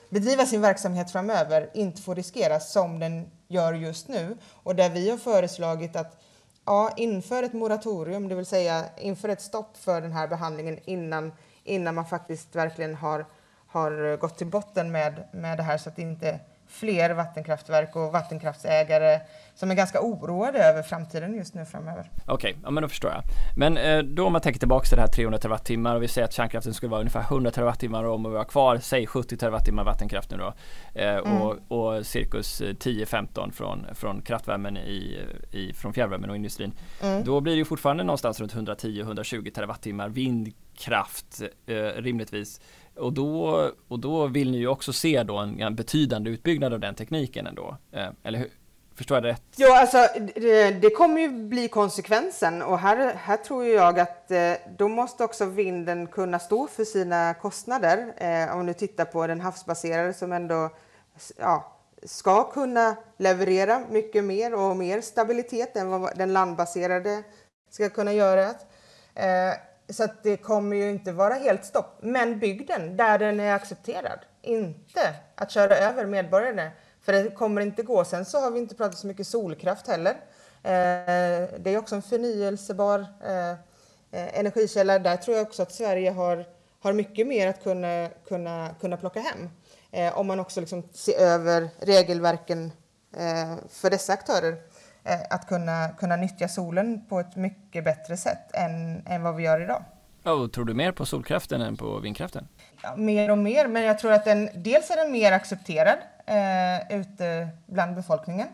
[0.08, 4.36] bedriva sin verksamhet framöver inte får riskeras som den gör just nu.
[4.52, 6.22] Och där vi har föreslagit att
[6.64, 11.32] ja, inför ett moratorium, det vill säga inför ett stopp för den här behandlingen innan,
[11.64, 13.26] innan man faktiskt verkligen har,
[13.66, 16.40] har gått till botten med, med det här så att det inte
[16.74, 19.20] fler vattenkraftverk och vattenkraftsägare
[19.54, 22.10] som är ganska oroade över framtiden just nu framöver.
[22.26, 23.22] Okej, okay, ja men då förstår jag.
[23.56, 26.24] Men eh, då om man tänker tillbaka till det här 300 terawattimmar och vi säger
[26.24, 29.84] att kärnkraften skulle vara ungefär 100 terawattimmar och om vi har kvar, säg 70 terawattimmar
[29.84, 30.54] vattenkraft nu då
[30.94, 31.42] eh, mm.
[31.42, 35.18] och, och cirkus 10-15 från, från kraftvärmen i,
[35.50, 36.72] i, från fjärrvärmen och industrin.
[37.02, 37.24] Mm.
[37.24, 42.60] Då blir det ju fortfarande någonstans runt 110-120 terawattimmar vindkraft eh, rimligtvis.
[42.96, 46.80] Och då, och då vill ni ju också se då en, en betydande utbyggnad av
[46.80, 48.50] den tekniken ändå, eh, eller hur?
[48.96, 49.42] Förstår jag det rätt?
[49.56, 49.98] Ja, alltså
[50.34, 55.24] det, det, kommer ju bli konsekvensen och här, här tror jag att eh, då måste
[55.24, 58.14] också vinden kunna stå för sina kostnader.
[58.16, 60.70] Eh, om du tittar på den havsbaserade som ändå
[61.38, 67.22] ja, ska kunna leverera mycket mer och mer stabilitet än vad den landbaserade
[67.70, 68.46] ska kunna göra.
[69.14, 69.54] Eh,
[69.88, 71.98] så att det kommer ju inte vara helt stopp.
[72.00, 74.18] Men bygg den där den är accepterad.
[74.42, 76.70] Inte att köra över medborgarna.
[77.00, 78.04] För det kommer inte gå.
[78.04, 80.10] Sen så har vi inte pratat så mycket solkraft heller.
[80.62, 84.98] Eh, det är också en förnyelsebar eh, eh, energikälla.
[84.98, 86.46] Där tror jag också att Sverige har,
[86.80, 89.50] har mycket mer att kunna, kunna, kunna plocka hem.
[90.14, 92.72] Om man också liksom ser över regelverken
[93.68, 94.56] för dessa aktörer.
[95.30, 99.60] Att kunna, kunna nyttja solen på ett mycket bättre sätt än, än vad vi gör
[99.60, 99.84] idag.
[100.24, 102.48] Oh, tror du mer på solkraften än på vindkraften?
[102.82, 107.00] Ja, mer och mer, men jag tror att den, dels är den mer accepterad eh,
[107.00, 108.48] ute bland befolkningen.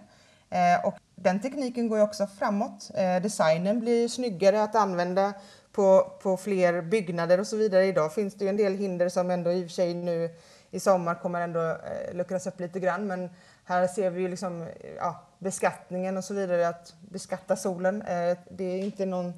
[0.50, 2.90] Eh, och den tekniken går ju också framåt.
[2.94, 5.32] Eh, designen blir snyggare att använda
[5.72, 7.86] på, på fler byggnader och så vidare.
[7.86, 10.30] Idag finns det ju en del hinder som ändå i och för sig nu
[10.70, 13.06] i sommar kommer ändå eh, luckras upp lite grann.
[13.06, 13.30] Men
[13.64, 18.02] här ser vi ju liksom ja, beskattningen och så vidare, att beskatta solen.
[18.02, 19.32] Eh, det är inte någon,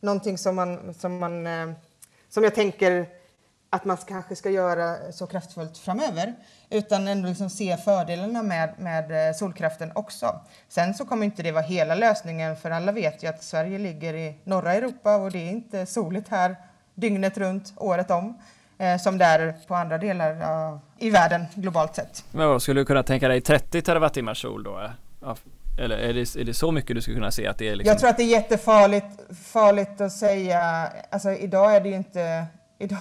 [0.00, 1.70] någonting som man, som man eh,
[2.28, 3.06] som jag tänker
[3.70, 6.34] att man kanske ska göra så kraftfullt framöver
[6.70, 10.40] utan ändå liksom se fördelarna med, med eh, solkraften också.
[10.68, 14.14] Sen så kommer inte det vara hela lösningen för alla vet ju att Sverige ligger
[14.14, 16.56] i norra Europa och det är inte soligt här
[16.94, 18.38] dygnet runt, året om
[19.00, 20.36] som det är på andra delar
[20.98, 22.24] i världen globalt sett.
[22.32, 24.90] Men vad skulle du kunna tänka dig 30 terawattimmar sol då?
[25.78, 27.76] Eller är det, är det så mycket du skulle kunna se att det är?
[27.76, 27.90] Liksom...
[27.90, 30.92] Jag tror att det är jättefarligt farligt att säga.
[31.10, 32.46] Alltså idag är det ju inte
[32.78, 32.98] idag,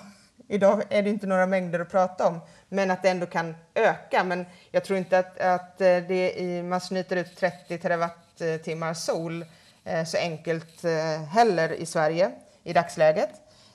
[0.51, 4.23] Idag är det inte några mängder att prata om, men att det ändå kan öka.
[4.23, 8.93] Men jag tror inte att, att eh, det i, man snyter ut 30 terawattimmar eh,
[8.93, 9.45] sol
[9.83, 10.83] eh, så enkelt
[11.31, 12.31] heller i Sverige
[12.63, 13.29] i dagsläget.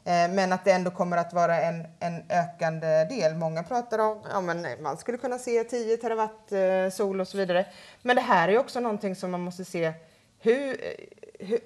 [0.05, 3.35] Eh, men att det ändå kommer att vara en, en ökande del.
[3.35, 7.37] Många pratar om att ja, man skulle kunna se 10 terawatt eh, sol och så
[7.37, 7.67] vidare.
[8.03, 9.93] Men det här är också någonting som man måste se
[10.39, 11.61] hur, eh, hur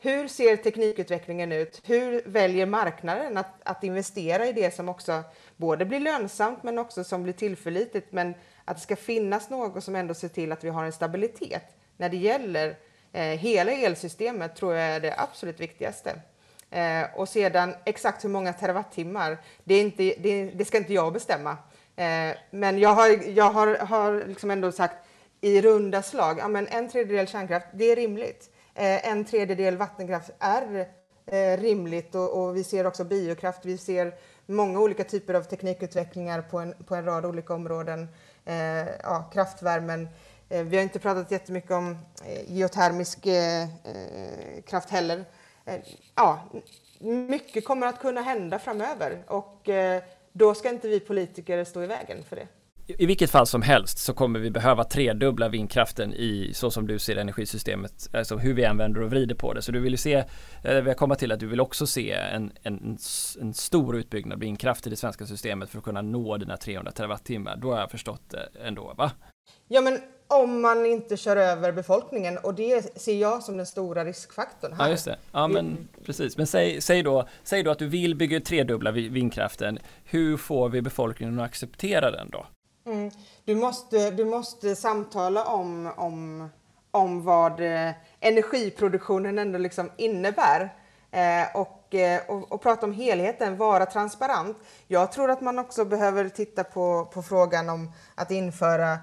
[0.00, 1.82] hur ser teknikutvecklingen ut?
[1.84, 5.22] Hur väljer marknaden att, att, investera i det som också
[5.56, 9.96] både blir lönsamt men också som blir tillförlitligt men att det ska finnas något som
[9.96, 12.76] ändå ser till att vi har en stabilitet när det gäller
[13.12, 16.20] eh, hela elsystemet tror jag är det absolut viktigaste.
[16.70, 21.12] Eh, och sedan exakt hur många terawattimmar, det, är inte, det, det ska inte jag
[21.12, 21.56] bestämma.
[21.96, 24.96] Eh, men jag har, jag har, har liksom ändå sagt
[25.40, 28.50] i runda slag, ja, men en tredjedel kärnkraft, det är rimligt.
[28.74, 30.88] Eh, en tredjedel vattenkraft är
[31.26, 33.64] eh, rimligt och, och, vi ser också biokraft.
[33.64, 34.14] Vi ser
[34.46, 38.08] många olika typer av teknikutvecklingar på en, på en rad olika områden.
[38.44, 40.08] Eh, ja, kraftvärmen.
[40.48, 43.68] Eh, vi har inte pratat jättemycket om eh, geotermisk eh,
[44.66, 45.24] kraft heller
[46.14, 46.44] ja,
[47.00, 49.68] mycket kommer att kunna hända framöver och
[50.32, 52.48] då ska inte vi politiker stå i vägen för det
[52.88, 56.98] i vilket fall som helst så kommer vi behöva tredubbla vindkraften i så som du
[56.98, 59.62] ser energisystemet, alltså hur vi använder och vrider på det.
[59.62, 60.24] Så du vill ju se,
[60.64, 62.98] eh, vi kommer till att du vill också se en, en,
[63.40, 66.92] en stor utbyggnad av vindkraft i det svenska systemet för att kunna nå dina 300
[66.92, 67.56] terawattimmar.
[67.56, 69.10] Då har jag förstått det ändå, va?
[69.68, 69.98] Ja, men
[70.28, 74.84] om man inte kör över befolkningen och det ser jag som den stora riskfaktorn här.
[74.84, 75.16] Ja, just det.
[75.32, 76.36] Ja, men precis.
[76.36, 79.78] Men säg, säg, då, säg då att du vill bygga tredubbla vindkraften.
[80.04, 82.46] Hur får vi befolkningen att acceptera den då?
[82.86, 83.10] Mm.
[83.44, 86.48] Du, måste, du måste samtala om, om,
[86.90, 90.74] om vad eh, energiproduktionen ändå liksom innebär.
[91.10, 94.56] Eh, och, eh, och, och, prata om helheten, vara transparent.
[94.86, 98.98] Jag tror att man också behöver titta på, på frågan om att införa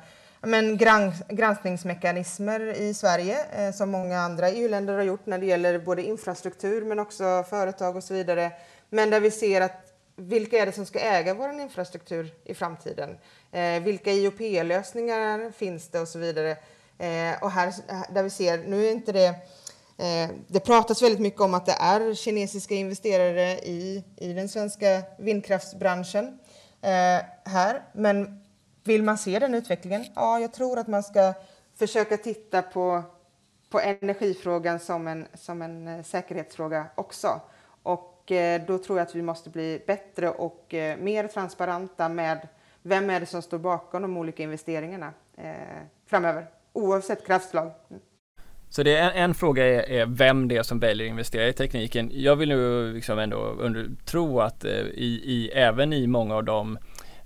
[0.45, 5.79] men grans granskningsmekanismer i Sverige eh, som många andra EU-länder har gjort när det gäller
[5.79, 8.51] både infrastruktur men också företag och så vidare.
[8.89, 13.17] Men där vi ser att vilka är det som ska äga vår infrastruktur i framtiden?
[13.51, 16.51] Eh, vilka IOP-lösningar finns det och så vidare?
[16.97, 17.73] Eh, och här
[18.13, 19.27] där vi ser, nu är inte det
[19.97, 25.01] eh, det pratas väldigt mycket om att det är kinesiska investerare i, i den svenska
[25.17, 26.39] vindkraftsbranschen
[26.81, 28.44] eh, här, men
[28.85, 30.05] vill man se den utvecklingen?
[30.15, 31.33] Ja, jag tror att man ska
[31.75, 33.03] försöka titta på,
[33.69, 37.41] på energifrågan som en, som en eh, säkerhetsfråga också.
[37.83, 42.47] Och eh, då tror jag att vi måste bli bättre och eh, mer transparenta med
[42.81, 45.13] vem är det som står bakom de olika investeringarna
[46.07, 47.71] framöver, oavsett kraftslag.
[48.69, 51.47] Så det är en, en fråga är, är, vem det är som väljer att investera
[51.47, 52.09] i tekniken.
[52.13, 56.77] Jag vill nu liksom ändå under, tro att i, i, även i många av de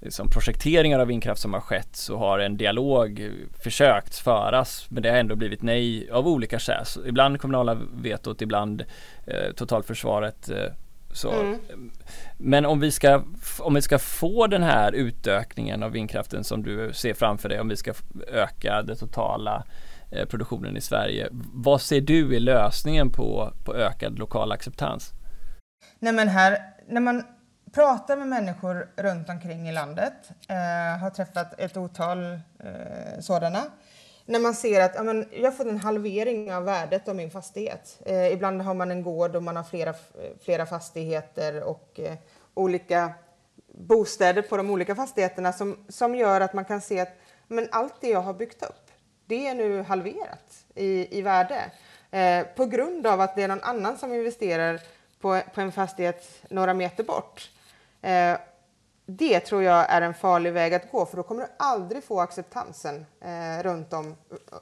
[0.08, 3.32] som projekteringar av vindkraft som har skett så har en dialog
[3.64, 6.86] försökt föras men det har ändå blivit nej av olika skäl.
[7.06, 8.86] Ibland kommunala vetot, ibland
[9.28, 10.50] eh, totalförsvaret.
[10.50, 10.74] Eh,
[11.12, 11.32] så.
[11.32, 11.60] Mm.
[12.38, 13.24] Men om vi, ska,
[13.60, 17.70] om vi ska få den här utökningen av vindkraften som du ser framför dig, om
[17.70, 17.94] vi ska
[18.28, 19.64] öka den totala
[20.12, 21.28] eh, produktionen i Sverige.
[21.54, 25.14] Vad ser du är lösningen på, på ökad lokal acceptans?
[26.00, 27.24] Nej men här, när man
[27.74, 30.14] pratar med människor runt omkring i landet,
[30.50, 33.64] eh, har träffat ett otal eh, sådana.
[34.26, 37.32] När man ser att ja, men, jag har fått en halvering av värdet av min
[37.32, 38.00] fastighet.
[38.06, 39.94] Eh, ibland har man en gård och man har flera,
[40.44, 42.14] flera fastigheter och eh,
[42.54, 43.12] olika
[43.68, 47.14] bostäder på de olika fastigheterna som, som gör att man kan se att
[47.48, 48.92] men allt det jag har byggt upp,
[49.26, 51.72] det är nu halverat i, i värde.
[52.12, 54.82] Eh, på grund av att det är någon annan som investerar
[55.22, 57.50] på, på en fastighet några meter bort.
[58.02, 58.38] Eh,
[59.06, 62.20] det tror jag är en farlig väg att gå för då kommer du aldrig få
[62.20, 64.16] acceptansen eh, runt om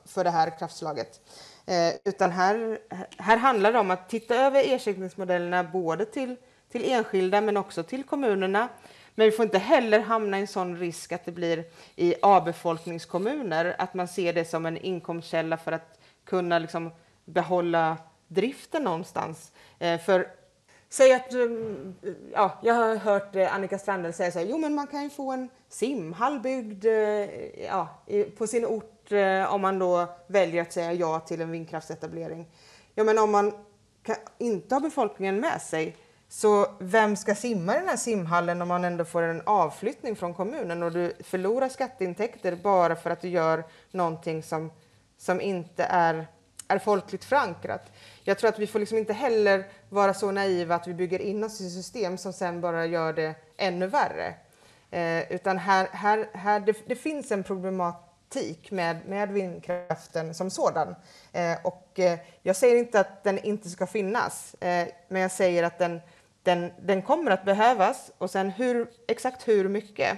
[0.06, 1.22] för det här kraftslaget.
[1.66, 2.80] Eh, utan här,
[3.18, 6.36] här handlar det om att titta över ersättningsmodellerna både till,
[6.72, 8.68] till enskilda men också till kommunerna.
[9.16, 11.66] Men vi får inte heller hamna i en sån risk att det blir
[11.96, 16.92] i avbefolkningskommuner, att man ser det som en inkomstkälla för att kunna liksom
[17.26, 19.52] behålla driften någonstans.
[19.80, 20.28] Eh, för
[20.90, 21.34] Säg att,
[22.34, 25.10] ja, jag har hört eh, Annika Strandhäll säga så här, jo men man kan ju
[25.10, 28.04] få en simhall byggd eh, ja,
[28.38, 32.48] på sin ort eh, om man då väljer att säga ja till en vindkraftsetablering.
[32.96, 33.54] Ja men om man
[34.38, 35.96] inte har befolkningen med sig,
[36.30, 40.34] så vem ska simma i den här simhallen om man ändå får en avflyttning från
[40.34, 44.72] kommunen och du förlorar skatteintäkter bara för att du gör någonting som,
[45.18, 46.28] som inte är,
[46.68, 47.92] är folkligt förankrat?
[48.28, 51.44] jag tror att vi får liksom inte heller vara så naiva att vi bygger in
[51.44, 54.34] oss i system som sen bara gör det ännu värre.
[54.92, 60.96] Eh, utan här, här, här det, det, finns en problematik med, med vindkraften som sådan.
[61.32, 65.64] Eh, och eh, jag säger inte att den inte ska finnas, eh, men jag säger
[65.64, 66.02] att den,
[66.44, 70.18] den, den kommer att behövas och sen hur, exakt hur mycket,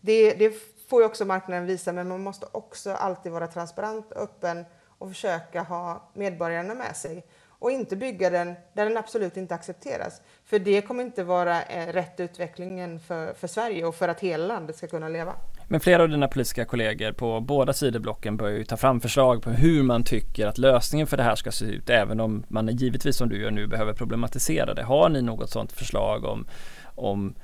[0.00, 0.54] det, det
[0.88, 4.64] får ju också marknaden visa, men man måste också alltid vara transparent, och öppen
[5.00, 10.22] och försöka ha medborgarna med sig och inte bygga den där den absolut inte accepteras.
[10.44, 14.46] För det kommer inte vara eh, rätt utvecklingen för, för Sverige och för att hela
[14.46, 15.34] landet ska kunna leva.
[15.68, 19.42] Men flera av dina politiska kollegor på båda sidor blocken börjar ju ta fram förslag
[19.42, 22.68] på hur man tycker att lösningen för det här ska se ut, även om man
[22.68, 24.82] givetvis som du gör nu behöver problematisera det.
[24.82, 26.46] Har ni något sådant förslag om,
[26.94, 27.34] om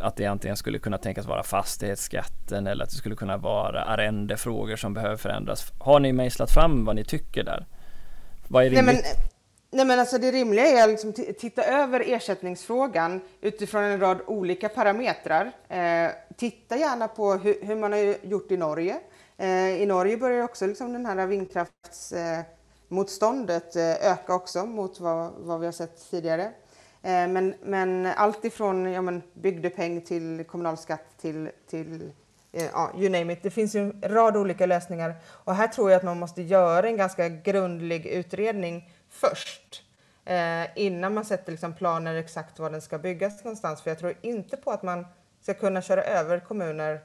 [0.00, 4.76] att det antingen skulle kunna tänkas vara fastighetsskatten eller att det skulle kunna vara arrendefrågor
[4.76, 5.72] som behöver förändras?
[5.78, 7.66] Har ni mejslat fram vad ni tycker där?
[8.48, 8.86] Vad är rimligt?
[8.86, 9.04] Nej,
[9.70, 14.68] Nej, men alltså det rimliga är att liksom titta över ersättningsfrågan utifrån en rad olika
[14.68, 15.52] parametrar.
[15.68, 18.96] Eh, titta gärna på hur, hur, man har gjort i Norge.
[19.36, 25.60] Eh, I Norge börjar också liksom den här vindkraftsmotståndet eh, öka också mot vad, vad,
[25.60, 26.52] vi har sett tidigare.
[27.02, 32.12] Eh, men, men allt ifrån ja, men bygdepeng till kommunalskatt till, till
[32.52, 33.42] eh, ja, you name it.
[33.42, 36.88] Det finns ju en rad olika lösningar och här tror jag att man måste göra
[36.88, 39.82] en ganska grundlig utredning först
[40.24, 43.82] eh, innan man sätter liksom planer exakt var den ska byggas någonstans.
[43.82, 45.06] För jag tror inte på att man
[45.40, 47.00] ska kunna köra över kommuner.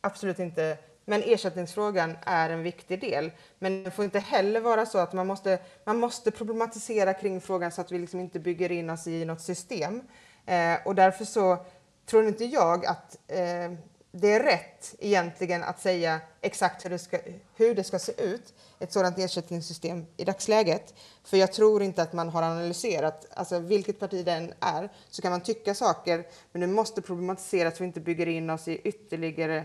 [0.00, 0.78] Absolut inte.
[1.08, 3.30] Men ersättningsfrågan är en viktig del.
[3.58, 7.72] Men det får inte heller vara så att man måste, man måste problematisera kring frågan
[7.72, 10.02] så att vi liksom inte bygger in oss i något system.
[10.46, 11.66] Eh, och därför så
[12.06, 13.72] tror inte jag att eh,
[14.12, 17.18] det är rätt egentligen att säga exakt hur det, ska,
[17.56, 20.94] hur det ska se ut, ett sådant ersättningssystem i dagsläget.
[21.24, 25.22] För jag tror inte att man har analyserat, alltså vilket parti det än är, så
[25.22, 28.80] kan man tycka saker, men det måste problematiseras så vi inte bygger in oss i
[28.84, 29.64] ytterligare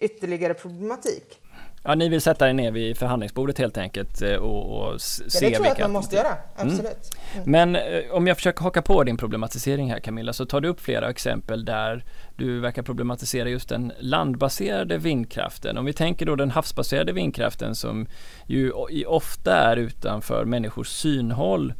[0.00, 1.40] ytterligare problematik.
[1.86, 5.48] Ja, ni vill sätta er ner vid förhandlingsbordet helt enkelt eh, och, och se ja,
[5.48, 6.38] det tror jag att man måste göra, mm.
[6.56, 7.10] absolut.
[7.34, 7.50] Mm.
[7.50, 10.80] Men eh, om jag försöker haka på din problematisering här Camilla, så tar du upp
[10.80, 12.04] flera exempel där
[12.36, 15.78] du verkar problematisera just den landbaserade vindkraften.
[15.78, 18.06] Om vi tänker då den havsbaserade vindkraften som
[18.46, 18.72] ju
[19.06, 21.74] ofta är utanför människors synhåll.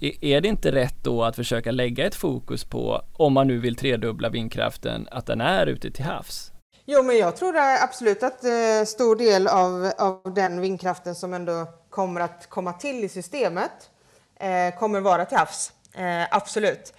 [0.00, 3.58] Eh, är det inte rätt då att försöka lägga ett fokus på, om man nu
[3.58, 6.53] vill tredubbla vindkraften, att den är ute till havs?
[6.86, 11.66] Jo, men jag tror absolut att eh, stor del av, av den vindkraften som ändå
[11.90, 13.90] kommer att komma till i systemet
[14.40, 15.72] eh, kommer vara till havs.
[15.94, 16.94] Eh, absolut.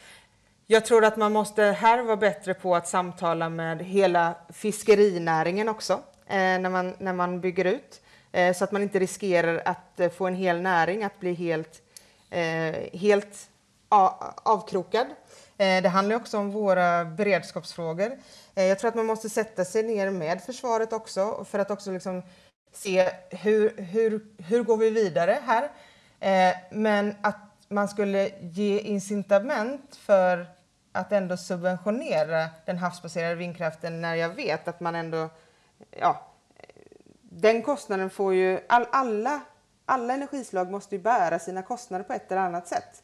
[0.67, 5.93] Jag tror att man måste här vara bättre på att samtala med hela fiskerinäringen också
[6.27, 8.01] eh, när, man, när man bygger ut.
[8.31, 11.81] Eh, så att man inte riskerar att eh, få en hel näring att bli helt,
[12.29, 13.49] eh, helt
[14.43, 15.07] avkrokad.
[15.57, 18.17] Eh, det handlar också om våra beredskapsfrågor.
[18.55, 21.91] Eh, jag tror att man måste sätta sig ner med försvaret också för att också
[21.91, 22.23] liksom
[22.71, 25.63] se hur, hur, hur går vi vidare här.
[26.19, 27.37] Eh, men att
[27.67, 30.47] man skulle ge incitament för
[30.91, 35.29] att ändå subventionera den havsbaserade vindkraften när jag vet att man ändå,
[35.89, 36.31] ja,
[37.21, 39.41] den kostnaden får ju, all, alla,
[39.85, 43.03] alla energislag måste ju bära sina kostnader på ett eller annat sätt.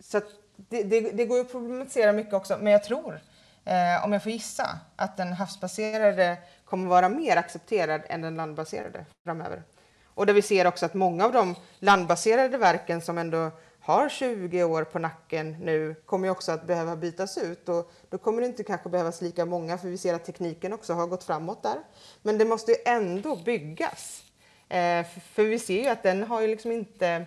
[0.00, 0.24] så att
[0.56, 3.20] det, det, det, går ju att problematisera mycket också, men jag tror
[3.64, 9.04] eh, om jag får gissa, att den havsbaserade kommer vara mer accepterad än den landbaserade
[9.24, 9.62] framöver.
[10.04, 13.50] Och där vi ser också att många av de landbaserade verken som ändå
[13.80, 18.40] har 20 år på nacken nu kommer också att behöva bytas ut och då kommer
[18.40, 21.62] det inte kanske behövas lika många för vi ser att tekniken också har gått framåt
[21.62, 21.76] där.
[22.22, 24.22] Men det måste ju ändå byggas.
[24.68, 27.26] Eh, för vi ser ju att den har ju liksom inte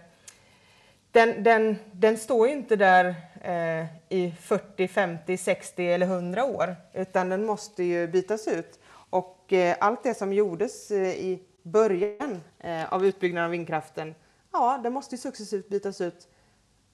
[1.12, 6.76] den, den, den står ju inte där eh, i 40, 50, 60 eller 100 år,
[6.94, 8.80] utan den måste ju bytas ut.
[9.10, 14.16] Och eh, allt det som gjordes eh, i början eh, av utbyggnaden av vindkraften,
[14.52, 16.28] ja, det måste ju successivt bytas ut.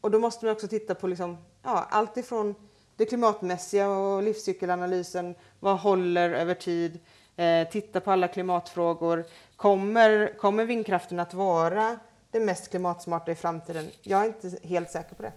[0.01, 2.55] Och då måste man också titta på liksom, ja, allt ifrån
[2.95, 6.99] det klimatmässiga och livscykelanalysen, vad håller över tid,
[7.36, 9.26] eh, titta på alla klimatfrågor.
[9.55, 11.99] Kommer, kommer vindkraften att vara
[12.40, 13.86] det mest klimatsmarta i framtiden?
[14.02, 15.34] Jag är inte helt säker på det.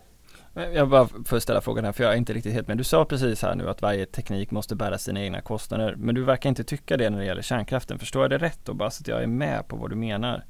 [0.55, 2.79] Jag bara får ställa frågan här, för jag är inte riktigt helt med.
[2.79, 6.25] Du sa precis här nu att varje teknik måste bära sina egna kostnader, men du
[6.25, 7.99] verkar inte tycka det när det gäller kärnkraften.
[7.99, 10.47] Förstår jag det rätt då, bara så att jag är med på vad du menar?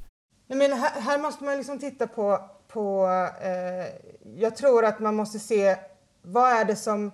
[0.47, 3.09] Nej, men här, här måste man liksom titta på, på
[3.43, 3.87] eh,
[4.37, 5.77] jag tror att man måste se
[6.23, 7.13] vad är det som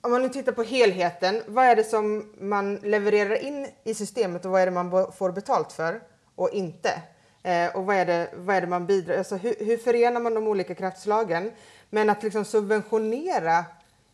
[0.00, 4.44] om man nu tittar på helheten, vad är det som man levererar in i systemet
[4.44, 6.00] och vad är det man får betalt för
[6.38, 7.02] och inte?
[7.42, 9.18] Eh, och vad är, det, vad är det man bidrar...
[9.18, 11.52] Alltså hur, hur förenar man de olika kraftslagen?
[11.90, 13.64] Men att liksom subventionera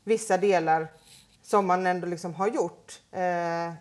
[0.05, 0.89] vissa delar
[1.43, 3.73] som man ändå liksom har gjort eh,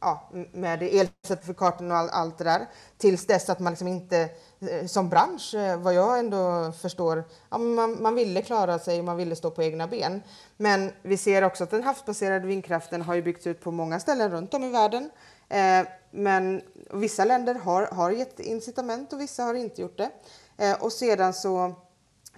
[0.00, 2.66] ja, med elcertifikaten och all, allt det där
[2.98, 4.28] tills dess att man liksom inte
[4.60, 9.04] eh, som bransch, eh, vad jag ändå förstår, ja, man, man ville klara sig och
[9.04, 10.22] man ville stå på egna ben.
[10.56, 14.30] Men vi ser också att den havsbaserade vindkraften har ju byggts ut på många ställen
[14.30, 15.10] runt om i världen.
[15.50, 20.10] Eh, men vissa länder har, har gett incitament och vissa har inte gjort det.
[20.56, 21.74] Eh, och sedan så,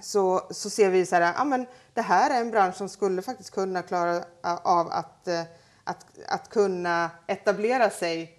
[0.01, 3.23] så, så ser vi så här, ja, men det här är en bransch som skulle
[3.23, 4.25] faktiskt kunna klara
[4.63, 5.43] av att, eh,
[5.85, 8.39] att, att kunna etablera sig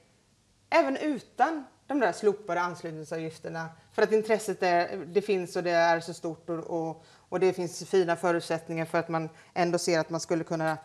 [0.69, 3.69] även utan de där slopade anslutningsavgifterna.
[3.93, 7.53] För att intresset är, det finns och det är så stort och, och, och, det
[7.53, 10.77] finns fina förutsättningar för att man ändå ser att man skulle kunna,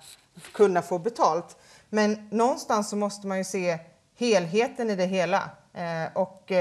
[0.53, 1.57] kunna få betalt.
[1.91, 3.79] Men någonstans så måste man ju se
[4.19, 6.53] helheten i det hela eh, och,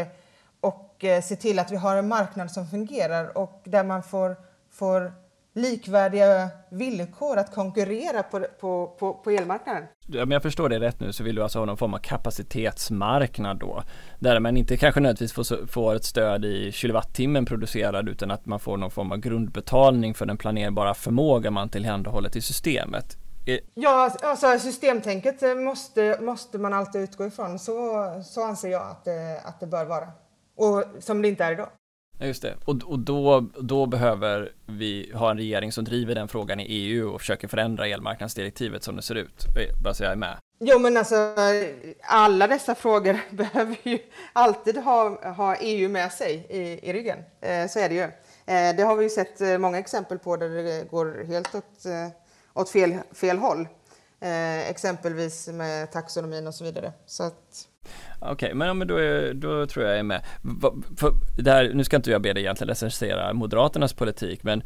[0.60, 4.36] och eh, se till att vi har en marknad som fungerar och där man får,
[4.72, 5.14] får
[5.58, 9.84] likvärdiga villkor att konkurrera på, på, på, på elmarknaden.
[10.24, 13.58] Om jag förstår det rätt nu så vill du alltså ha någon form av kapacitetsmarknad
[13.58, 13.84] då,
[14.20, 18.60] där man inte kanske nödvändigtvis får, får ett stöd i kilowattimmen producerad utan att man
[18.60, 23.18] får någon form av grundbetalning för den planerbara förmåga man tillhandahåller till systemet.
[23.74, 27.60] Ja, alltså systemtänket måste, måste man alltid utgå ifrån.
[27.60, 27.74] Så,
[28.26, 30.08] så anser jag att det, att det bör vara.
[30.56, 31.70] Och som det inte är idag.
[32.20, 36.60] Just det, och, och då, då behöver vi ha en regering som driver den frågan
[36.60, 39.46] i EU och försöker förändra elmarknadsdirektivet som det ser ut.
[39.84, 40.38] Bara så jag är med.
[40.60, 41.16] Jo, men alltså
[42.02, 44.00] alla dessa frågor behöver ju
[44.34, 47.18] alltid ha, ha EU med sig i, i ryggen.
[47.42, 48.02] Eh, så är det ju.
[48.56, 51.86] Eh, det har vi ju sett eh, många exempel på där det går helt åt
[51.86, 52.08] eh,
[52.58, 53.68] åt fel, fel håll.
[54.22, 56.94] Eh, exempelvis med taxonomin och så vidare.
[57.06, 57.68] Så att...
[58.20, 60.26] Okej, okay, men, men då, är, då tror jag jag är med.
[60.98, 64.64] För det här, nu ska inte jag be dig egentligen recensera Moderaternas politik, men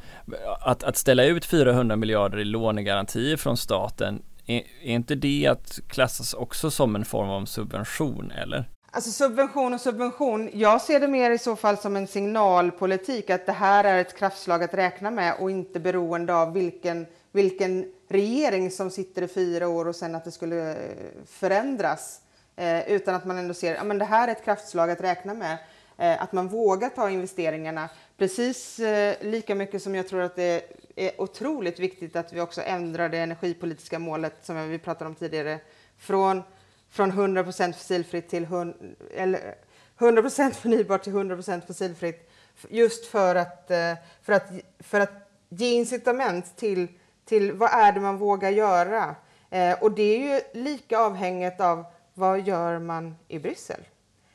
[0.61, 5.79] att, att ställa ut 400 miljarder i lånegarantier från staten är, är inte det att
[5.87, 8.69] klassas också som en form av subvention, eller?
[8.93, 10.49] Alltså subvention och subvention.
[10.53, 14.17] Jag ser det mer i så fall som en signalpolitik, att det här är ett
[14.17, 19.67] kraftslag att räkna med och inte beroende av vilken, vilken regering som sitter i fyra
[19.67, 20.77] år och sen att det skulle eh,
[21.25, 22.21] förändras.
[22.55, 25.33] Eh, utan att man ändå ser att ja, det här är ett kraftslag att räkna
[25.33, 25.57] med.
[25.97, 27.89] Eh, att man vågar ta investeringarna.
[28.17, 30.63] Precis eh, lika mycket som jag tror att det
[30.95, 35.59] är otroligt viktigt att vi också ändrar det energipolitiska målet som vi pratade om tidigare.
[35.97, 36.43] Från,
[36.89, 38.75] från 100% fossilfritt till 100,
[39.15, 39.55] eller
[39.99, 42.31] 100 förnybart till 100% fossilfritt.
[42.69, 46.87] Just för att, eh, för, att, för att ge incitament till,
[47.25, 49.15] till vad är det man vågar göra.
[49.49, 53.79] Eh, och det är ju lika avhängigt av vad gör man i Bryssel.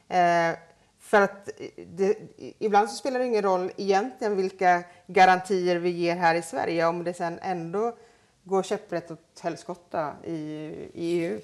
[0.08, 0.58] Eh,
[1.00, 1.48] för att
[1.86, 2.18] det,
[2.58, 7.04] ibland så spelar det ingen roll egentligen vilka garantier vi ger här i Sverige om
[7.04, 7.96] det sen ändå
[8.44, 10.34] går käpprätt åt helskotta i,
[10.94, 11.40] i EU.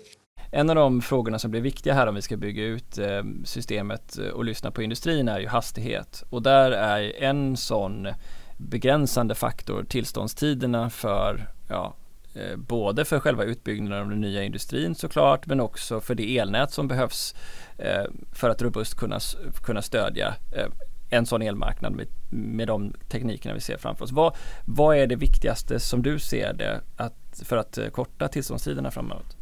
[0.51, 4.16] En av de frågorna som blir viktiga här om vi ska bygga ut eh, systemet
[4.16, 6.24] och lyssna på industrin är ju hastighet.
[6.30, 8.09] Och där är en sån
[8.57, 11.94] begränsande faktor tillståndstiderna för ja,
[12.34, 16.72] eh, både för själva utbyggnaden av den nya industrin såklart men också för det elnät
[16.72, 17.34] som behövs
[17.78, 19.18] eh, för att robust kunna,
[19.62, 20.66] kunna stödja eh,
[21.11, 24.12] en sån elmarknad med, med de teknikerna vi ser framför oss.
[24.12, 24.36] Vad,
[24.66, 29.36] vad är det viktigaste som du ser det att, för att korta tillståndstiderna framåt?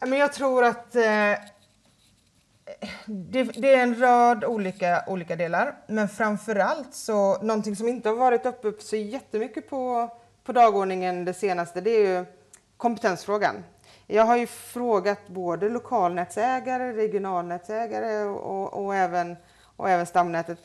[0.00, 0.96] Jag tror att
[3.06, 5.74] det, det, är en rad olika, olika delar.
[5.86, 10.10] Men framförallt så någonting som inte har varit uppe så jättemycket på
[10.48, 12.24] på dagordningen det senaste det är ju
[12.76, 13.64] kompetensfrågan.
[14.06, 19.36] Jag har ju frågat både lokalnätsägare, regionalnätsägare och, och, även,
[19.76, 20.58] och även stamnätet.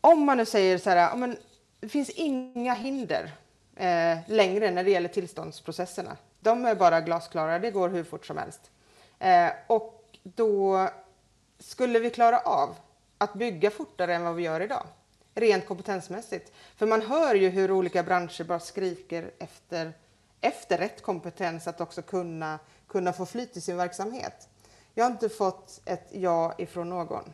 [0.00, 1.36] Om man nu säger så här, men
[1.80, 3.30] det finns inga hinder
[3.76, 6.16] eh, längre när det gäller tillståndsprocesserna.
[6.40, 8.70] De är bara glasklara, det går hur fort som helst.
[9.18, 10.88] Eh, och då
[11.58, 12.74] skulle vi klara av
[13.18, 14.86] att bygga fortare än vad vi gör idag
[15.34, 16.52] rent kompetensmässigt.
[16.76, 19.92] För man hör ju hur olika branscher bara skriker efter,
[20.40, 22.58] efter rätt kompetens att också kunna,
[22.88, 24.48] kunna få flyt i sin verksamhet.
[24.94, 27.32] Jag har inte fått ett ja ifrån någon.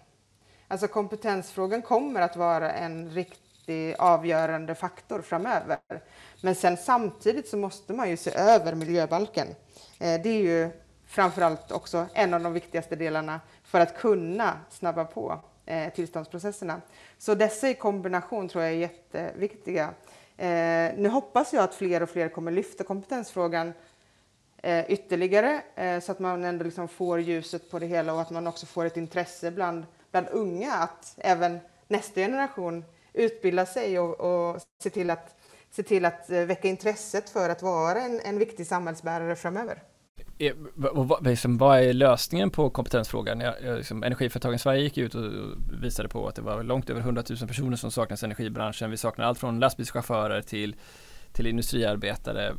[0.69, 5.79] Alltså kompetensfrågan kommer att vara en riktig avgörande faktor framöver.
[6.43, 9.49] Men sen samtidigt så måste man ju se över miljöbalken.
[9.99, 10.71] Eh, det är ju
[11.09, 16.81] framförallt också en av de viktigaste delarna för att kunna snabba på eh, tillståndsprocesserna.
[17.19, 19.95] Så dessa i kombination tror jag är jätteviktiga.
[20.37, 23.73] Eh, nu hoppas jag att fler och fler kommer lyfta kompetensfrågan
[24.63, 28.31] eh, ytterligare eh, så att man ändå liksom får ljuset på det hela och att
[28.31, 34.21] man också får ett intresse bland, bland unga att även nästa generation utbilda sig och,
[34.21, 35.35] och se till att
[35.71, 39.83] se till att eh, väcka intresset för att vara en, en viktig samhällsbärare framöver.
[41.21, 43.41] Liksom, vad är lösningen på kompetensfrågan?
[43.41, 45.23] Ja, liksom, Energiföretagen Sverige gick ut och
[45.83, 48.91] visade på att det var långt över 100 000 personer som saknas i energibranschen.
[48.91, 50.77] Vi saknar allt från lastbilschaufförer till,
[51.33, 52.55] till industriarbetare.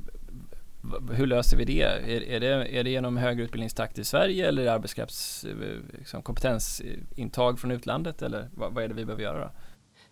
[1.12, 1.82] Hur löser vi det?
[1.82, 2.78] Är, är det?
[2.78, 5.56] är det genom högre utbildningstakt i Sverige eller arbetskrafts eh,
[5.98, 8.22] liksom, kompetensintag från utlandet?
[8.22, 9.40] Eller vad, vad, är det vi behöver göra?
[9.40, 9.52] Då?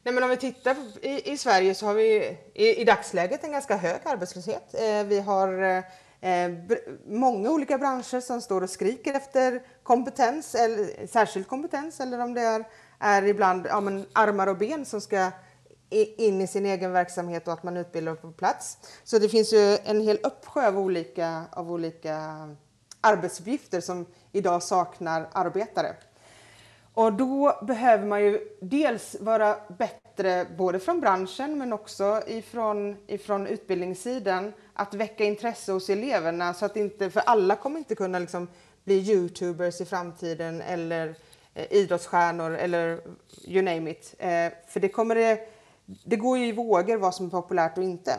[0.03, 3.51] Nej, men om vi tittar i, i Sverige så har vi i, i dagsläget en
[3.51, 4.74] ganska hög arbetslöshet.
[4.74, 5.84] Eh, vi har Eh,
[6.22, 6.51] Eh,
[7.05, 12.41] många olika branscher som står och skriker efter kompetens, eller särskild kompetens, eller om det
[12.41, 12.68] är,
[12.99, 15.32] är ibland ja, men armar och ben som ska
[15.89, 18.78] in i sin egen verksamhet och att man utbildar på plats.
[19.03, 22.47] Så det finns ju en hel uppsjö av olika, av olika
[23.01, 25.95] arbetsuppgifter som idag saknar arbetare.
[26.97, 33.47] Och då behöver man ju dels vara bättre både från branschen men också ifrån, ifrån
[33.47, 38.47] utbildningssidan att väcka intresse hos eleverna så att inte, för alla kommer inte kunna liksom
[38.83, 41.15] bli youtubers i framtiden eller
[41.53, 42.99] eh, idrottsstjärnor eller
[43.45, 44.15] you name it.
[44.19, 45.39] Eh, för det kommer det,
[45.85, 48.11] det går ju i vågor vad som är populärt och inte.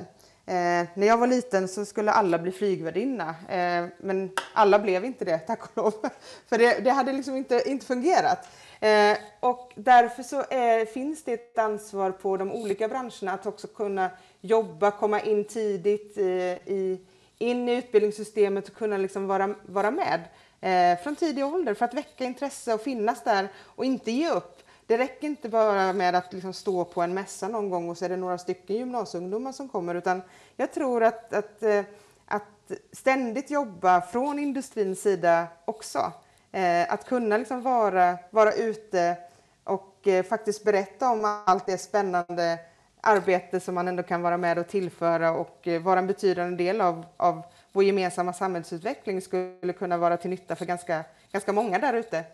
[0.48, 5.24] Eh, när jag var liten så skulle alla bli flygvärdinna, eh, men alla blev inte
[5.24, 5.92] det, tack och lov.
[6.48, 8.48] För det, det hade liksom inte, inte fungerat.
[8.80, 13.66] Eh, och därför så är, finns det ett ansvar på de olika branscherna att också
[13.66, 14.10] kunna
[14.40, 17.00] jobba, komma in tidigt eh, i,
[17.38, 20.20] in i utbildningssystemet och kunna liksom vara, vara med
[20.60, 24.62] eh, från tidig ålder för att väcka intresse och finnas där och inte ge upp.
[24.86, 28.04] Det räcker inte bara med att liksom stå på en mässa någon gång och så
[28.04, 30.22] är det några stycken gymnasieungdomar som kommer utan
[30.56, 31.84] jag tror att, att, eh,
[32.26, 36.12] att ständigt jobba från industrins sida också.
[36.53, 39.16] Eh, att kunna liksom vara, vara ute
[39.64, 42.59] och eh, faktiskt berätta om allt det spännande
[43.01, 46.80] arbete som man ändå kan vara med och tillföra och eh, vara en betydande del
[46.80, 47.42] av, av
[47.72, 52.24] vår gemensamma samhällsutveckling skulle kunna vara till nytta för ganska, ganska många där ute.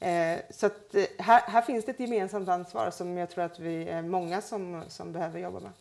[0.00, 3.58] Eh, så att, eh, här, här, finns det ett gemensamt ansvar som jag tror att
[3.58, 5.72] vi är många som, som behöver jobba med.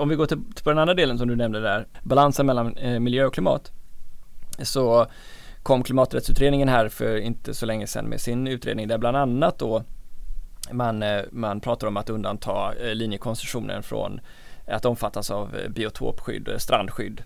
[0.00, 3.00] Om vi går till, till den andra delen som du nämnde där, balansen mellan eh,
[3.00, 3.72] miljö och klimat.
[4.62, 5.06] Så
[5.62, 9.84] kom klimaträttsutredningen här för inte så länge sedan med sin utredning där bland annat då
[10.72, 14.20] man, eh, man pratar om att undanta eh, linjekoncessionen från
[14.66, 17.22] att omfattas av eh, biotopskydd, strandskydd.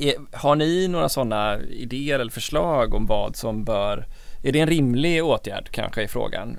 [0.00, 4.06] E, har ni några sådana idéer eller förslag om vad som bör
[4.44, 6.58] är det en rimlig åtgärd kanske i frågan?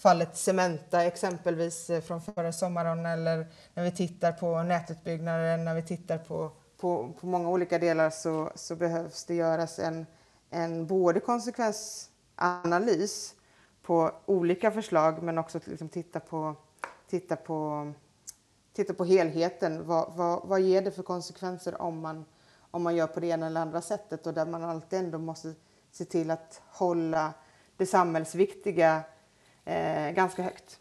[0.00, 5.82] fallet Cementa exempelvis eh, från förra sommaren eller när vi tittar på nätutbyggnaden, när vi
[5.82, 10.06] tittar på, på, på många olika delar så, så behövs det göras en,
[10.50, 13.34] en både konsekvensanalys
[13.82, 16.54] på olika förslag men också liksom titta på,
[17.10, 17.92] titta på,
[18.72, 19.86] titta på helheten.
[19.86, 22.24] Vad, vad, vad ger det för konsekvenser om man,
[22.70, 25.54] om man gör på det ena eller andra sättet och där man alltid ändå måste
[25.90, 27.32] se till att hålla
[27.76, 29.02] det samhällsviktiga
[29.70, 30.78] eh, ganska högt.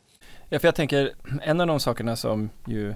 [0.49, 1.11] Ja, för jag tänker
[1.41, 2.89] en av de sakerna som ju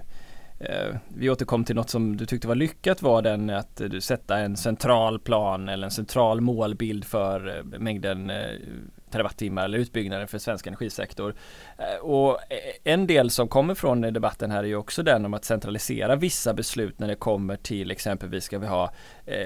[0.58, 4.00] eh, vi återkom till något som du tyckte var lyckat var den att eh, du
[4.00, 8.50] sätta en central plan eller en central målbild för eh, mängden eh,
[9.10, 11.34] terawattimmar eller utbyggnaden för svensk energisektor.
[12.00, 12.38] Och
[12.84, 16.54] en del som kommer från debatten här är ju också den om att centralisera vissa
[16.54, 18.92] beslut när det kommer till exempelvis ska vi ha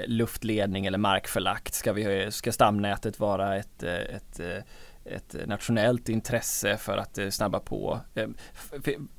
[0.05, 1.73] luftledning eller markförlagt?
[1.73, 4.39] Ska, vi, ska stamnätet vara ett, ett
[5.09, 7.99] ett eh, nationellt intresse för att eh, snabba på.
[8.15, 8.35] Ehm,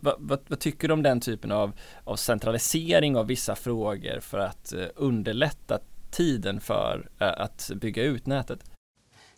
[0.01, 1.72] vad, vad, vad, tycker du om den typen av,
[2.05, 5.78] av centralisering av vissa frågor för att eh, underlätta
[6.11, 8.61] tiden för att bygga ut nätet?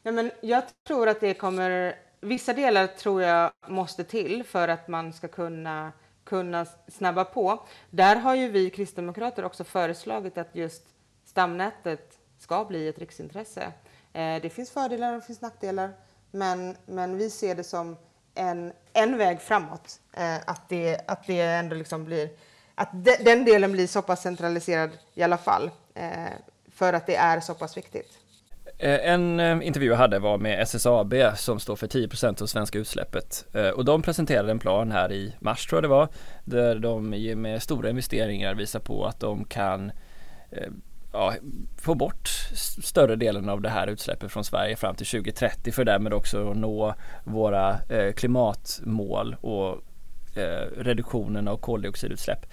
[0.03, 4.89] Nej, men jag tror att det kommer, vissa delar tror jag måste till för att
[4.89, 5.93] man ska kunna,
[6.25, 7.67] kunna snabba på.
[7.91, 10.83] Där har ju vi kristdemokrater också föreslagit att just
[11.25, 13.73] stamnätet ska bli ett riksintresse.
[14.13, 15.93] Det finns fördelar och det finns nackdelar.
[16.33, 17.97] Men, men vi ser det som
[18.35, 20.01] en, en väg framåt.
[20.13, 22.29] Eh, att, det, att det ändå liksom blir
[22.75, 25.71] att de, den delen blir så pass centraliserad i alla fall.
[25.95, 26.33] Eh,
[26.73, 28.19] för att det är så pass viktigt.
[28.79, 32.79] Eh, en eh, intervju jag hade var med SSAB som står för 10% av svenska
[32.79, 36.09] utsläppet eh, och de presenterade en plan här i mars tror jag det var
[36.45, 37.11] där de
[37.43, 39.93] med stora investeringar visar på att de kan
[41.13, 41.35] ja,
[41.79, 42.29] få bort
[42.83, 46.95] större delen av det här utsläppet från Sverige fram till 2030 för därmed också nå
[47.25, 49.83] våra eh, klimatmål och
[50.37, 52.47] eh, reduktionen av koldioxidutsläpp.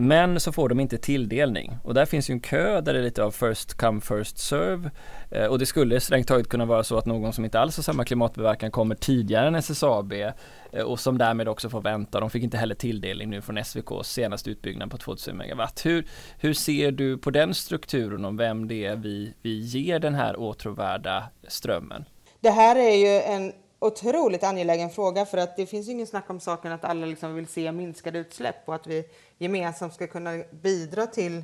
[0.00, 3.02] Men så får de inte tilldelning och där finns ju en kö där det är
[3.02, 4.90] lite av first come first serve
[5.30, 7.82] eh, och det skulle strängt taget kunna vara så att någon som inte alls har
[7.82, 12.20] samma klimatbeverkan kommer tidigare än SSAB eh, och som därmed också får vänta.
[12.20, 15.86] De fick inte heller tilldelning nu från SVKs senaste utbyggnad på 2000 megawatt.
[15.86, 16.06] Hur,
[16.38, 20.40] hur ser du på den strukturen om vem det är vi, vi ger den här
[20.40, 22.04] åtråvärda strömmen?
[22.40, 26.30] Det här är ju en otroligt angelägen fråga för att det finns ju ingen snack
[26.30, 29.08] om saken att alla liksom vill se minskade utsläpp och att vi
[29.38, 31.42] gemensamt ska kunna bidra till,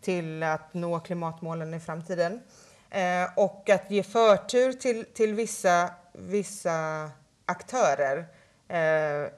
[0.00, 2.40] till att nå klimatmålen i framtiden.
[2.90, 7.10] Eh, och att ge förtur till, till vissa, vissa
[7.46, 8.26] aktörer.
[8.68, 9.30] Eh,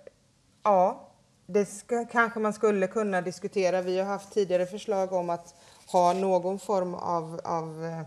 [0.62, 1.08] ja,
[1.46, 3.82] det ska, kanske man skulle kunna diskutera.
[3.82, 5.54] Vi har haft tidigare förslag om att
[5.86, 8.02] ha någon form av, av eh,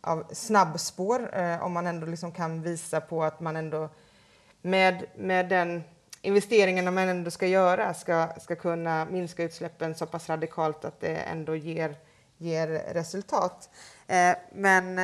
[0.00, 3.88] av snabbspår eh, om man ändå liksom kan visa på att man ändå
[4.62, 5.82] med, med den
[6.22, 11.16] investeringen man ändå ska göra ska, ska kunna minska utsläppen så pass radikalt att det
[11.16, 11.96] ändå ger,
[12.38, 13.70] ger resultat.
[14.06, 15.00] Eh, men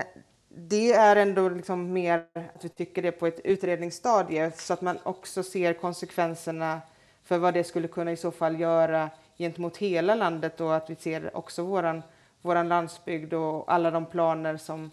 [0.48, 2.24] det är ändå liksom mer
[2.54, 6.80] att vi tycker det på ett utredningsstadie så att man också ser konsekvenserna
[7.24, 10.96] för vad det skulle kunna i så fall göra gentemot hela landet och att vi
[10.96, 12.02] ser också våran,
[12.42, 14.90] vår landsbygd och alla de planer som,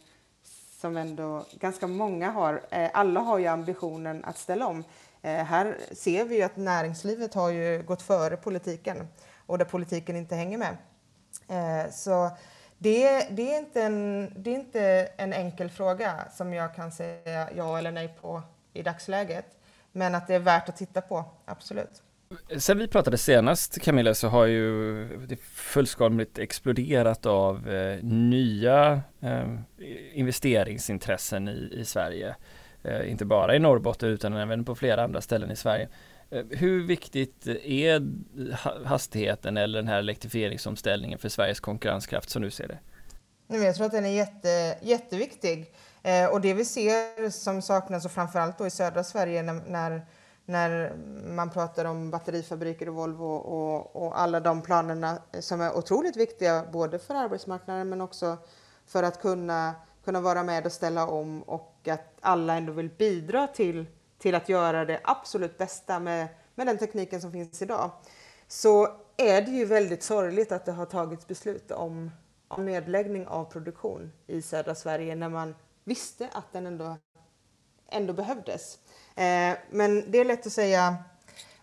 [0.82, 2.62] som ändå ganska många har.
[2.70, 4.84] Eh, alla har ju ambitionen att ställa om.
[5.22, 9.08] Eh, här ser vi ju att näringslivet har ju gått före politiken
[9.46, 10.78] och där politiken inte hänger med.
[11.48, 12.30] Eh, så
[12.78, 17.50] det, det, är inte en, det är inte en enkel fråga som jag kan säga
[17.56, 18.42] ja eller nej på
[18.74, 19.46] i dagsläget.
[19.92, 22.04] Men att det är värt att titta på, absolut.
[22.58, 29.56] Sen vi pratade senast Camilla så har ju det fullskaligt exploderat av eh, nya eh,
[30.14, 32.36] investeringsintressen i, i Sverige.
[32.84, 35.90] Eh, inte bara i Norrbotten utan även på flera andra ställen i Sverige.
[36.30, 38.08] Eh, hur viktigt är
[38.86, 42.80] hastigheten eller den här elektrifieringsomställningen för Sveriges konkurrenskraft som du ser det?
[43.48, 45.74] Jag tror att den är jätte, jätteviktig.
[46.04, 50.06] Eh, och det vi ser som saknas, och framförallt då i södra Sverige när, när,
[50.46, 50.96] när
[51.36, 56.66] man pratar om batterifabriker och Volvo och, och, alla de planerna som är otroligt viktiga
[56.72, 58.38] både för arbetsmarknaden men också
[58.86, 59.76] för att kunna,
[60.06, 63.86] kunna vara med och ställa om och att alla ändå vill bidra till
[64.24, 67.92] till att göra det absolut bästa med, med den tekniken som finns idag
[68.48, 68.88] så
[69.18, 72.12] är det ju väldigt sorgligt att det har tagits beslut om,
[72.48, 76.98] om nedläggning av produktion i södra Sverige när man visste att den ändå,
[77.90, 78.80] ändå behövdes.
[79.16, 80.96] Eh, men det är lätt att säga,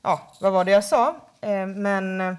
[0.02, 1.16] ja, vad var det jag sa?
[1.40, 2.36] Eh, men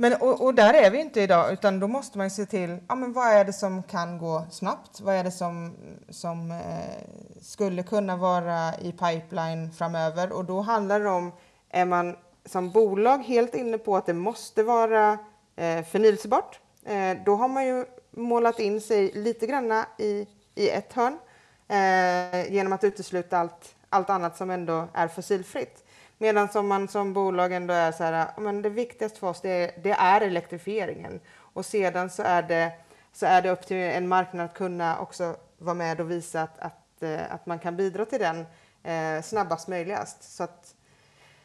[0.00, 2.94] men, och, och, där är vi inte idag, utan då måste man se till ja,
[2.94, 5.00] men vad är det som kan gå snabbt.
[5.00, 5.76] Vad är det som,
[6.08, 6.58] som eh,
[7.42, 10.32] skulle kunna vara i pipeline framöver?
[10.32, 11.32] Och då handlar det om,
[11.70, 15.18] är man som bolag helt inne på att det måste vara
[15.56, 20.92] eh, förnyelsebart, eh, då har man ju målat in sig lite granna i, i ett
[20.92, 21.18] hörn
[21.68, 25.84] eh, genom att utesluta allt, allt annat som ändå är fossilfritt.
[26.18, 29.50] Medan som man som bolag ändå är så här, men det viktigaste för oss det
[29.50, 31.20] är, det är elektrifieringen.
[31.36, 32.72] Och sedan så är, det,
[33.12, 36.58] så är det upp till en marknad att kunna också vara med och visa att,
[36.58, 38.46] att, eh, att man kan bidra till den
[38.82, 40.36] eh, snabbast möjligast.
[40.36, 40.74] Så att,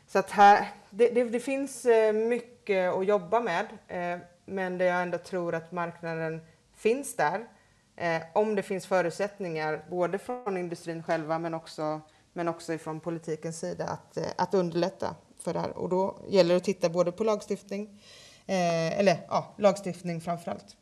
[0.08, 4.86] så att här, det, det, det finns eh, mycket att jobba med, eh, men det
[4.86, 6.42] jag ändå tror att marknaden
[6.76, 7.46] finns där.
[7.96, 12.02] Eh, om det finns förutsättningar, både från industrin själva men också
[12.36, 15.78] men också ifrån politikens sida att, eh, att underlätta för det här.
[15.78, 18.02] Och då gäller det att titta både på lagstiftning,
[18.46, 20.76] eh, eller ja, lagstiftning framför allt.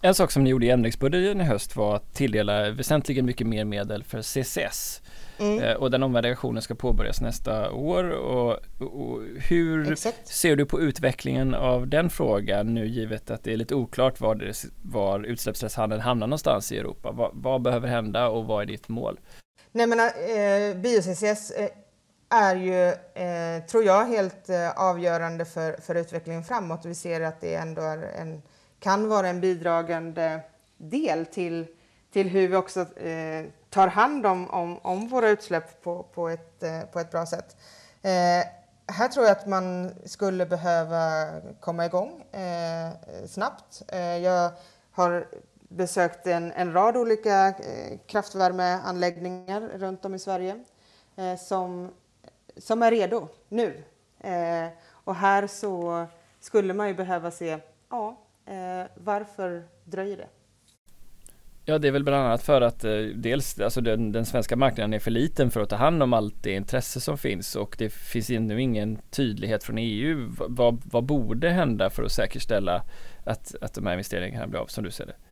[0.00, 3.64] En sak som ni gjorde i ändringsbudgeten i höst var att tilldela väsentligen mycket mer
[3.64, 5.02] medel för CCS.
[5.38, 5.58] Mm.
[5.58, 8.10] Eh, och den omvärdenationen ska påbörjas nästa år.
[8.10, 10.28] Och, och hur Exakt.
[10.28, 14.34] ser du på utvecklingen av den frågan nu givet att det är lite oklart var,
[14.34, 17.12] det, var utsläppsrättshandeln hamnar någonstans i Europa?
[17.12, 19.20] Vad, vad behöver hända och vad är ditt mål?
[19.72, 21.70] Nej, men, eh, bio-CCS eh,
[22.28, 22.84] är ju,
[23.24, 26.84] eh, tror jag, helt eh, avgörande för, för utvecklingen framåt.
[26.84, 28.42] Vi ser att det ändå är en,
[28.80, 30.40] kan vara en bidragande
[30.76, 31.66] del till,
[32.12, 36.62] till hur vi också eh, tar hand om, om, om, våra utsläpp på, på, ett,
[36.62, 37.56] eh, på ett bra sätt.
[38.02, 38.46] Eh,
[38.86, 41.28] här tror jag att man skulle behöva
[41.60, 42.90] komma igång eh,
[43.26, 43.82] snabbt.
[43.88, 44.50] Eh, jag
[44.92, 45.26] har
[45.70, 50.64] besökt en, en rad olika eh, kraftvärmeanläggningar runt om i Sverige
[51.16, 51.90] eh, som,
[52.56, 53.82] som är redo nu.
[54.20, 56.06] Eh, och här så
[56.40, 57.58] skulle man ju behöva se,
[57.90, 60.28] ja, eh, varför dröjer det?
[61.64, 64.94] Ja, det är väl bland annat för att eh, dels alltså den, den, svenska marknaden
[64.94, 67.90] är för liten för att ta hand om allt det intresse som finns och det
[67.92, 70.34] finns ännu ingen tydlighet från EU.
[70.38, 72.82] Vad, vad borde hända för att säkerställa
[73.24, 75.29] att, att de här investeringarna blir av som du ser det?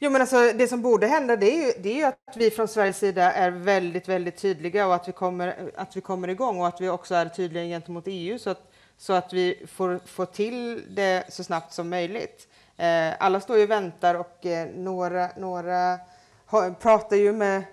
[0.00, 2.50] Jo, men alltså, det som borde hända det är, ju, det är ju att vi
[2.50, 6.60] från Sveriges sida är väldigt, väldigt tydliga och att vi kommer, att vi kommer igång
[6.60, 10.26] och att vi också är tydliga gentemot EU så att, så att vi får, får
[10.26, 12.48] till det så snabbt som möjligt.
[12.76, 15.98] Eh, alla står ju och väntar och eh, några, några
[16.46, 17.64] har, pratar ju med,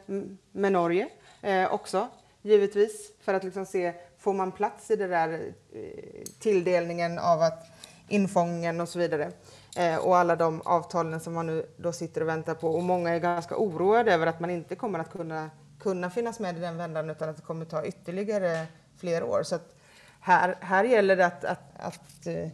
[0.51, 1.07] med Norge
[1.41, 2.07] eh, också,
[2.41, 7.65] givetvis, för att liksom se, får man plats i den där eh, tilldelningen av att
[8.07, 9.31] infången och så vidare.
[9.77, 12.67] Eh, och alla de avtalen som man nu då sitter och väntar på.
[12.67, 15.49] Och många är ganska oroade över att man inte kommer att kunna,
[15.79, 18.65] kunna finnas med i den vändan utan att det kommer ta ytterligare
[18.97, 19.43] fler år.
[19.43, 19.59] Så
[20.19, 22.49] här, här gäller det att, att, att eh,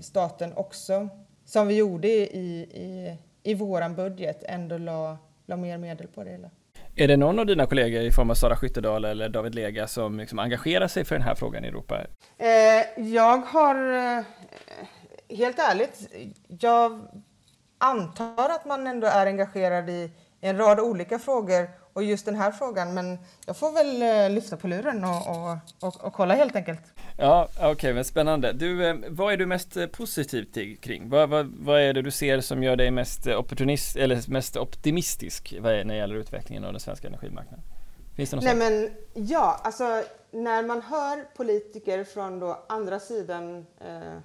[0.00, 1.08] staten också,
[1.44, 6.30] som vi gjorde i, i, i våran budget, ändå la, la mer medel på det
[6.30, 6.50] hela.
[7.00, 10.18] Är det någon av dina kollegor i form av Sara Skyttedal eller David Lega som
[10.18, 12.00] liksom engagerar sig för den här frågan i Europa?
[12.38, 14.24] Eh, jag har eh,
[15.28, 16.08] helt ärligt,
[16.60, 17.00] jag
[17.78, 20.10] antar att man ändå är engagerad i,
[20.40, 22.94] en rad olika frågor och just den här frågan.
[22.94, 26.80] Men jag får väl eh, lyfta på luren och, och, och, och kolla helt enkelt.
[27.18, 28.52] Ja, okej, okay, men spännande.
[28.52, 31.08] Du, eh, vad är du mest eh, positiv till, kring?
[31.08, 35.54] Vad, vad, vad är det du ser som gör dig mest opportunist eller mest optimistisk
[35.62, 37.64] när det gäller utvecklingen av den svenska energimarknaden?
[38.16, 43.66] Finns det något Nej, men ja, alltså när man hör politiker från då andra sidan
[43.80, 44.18] eh,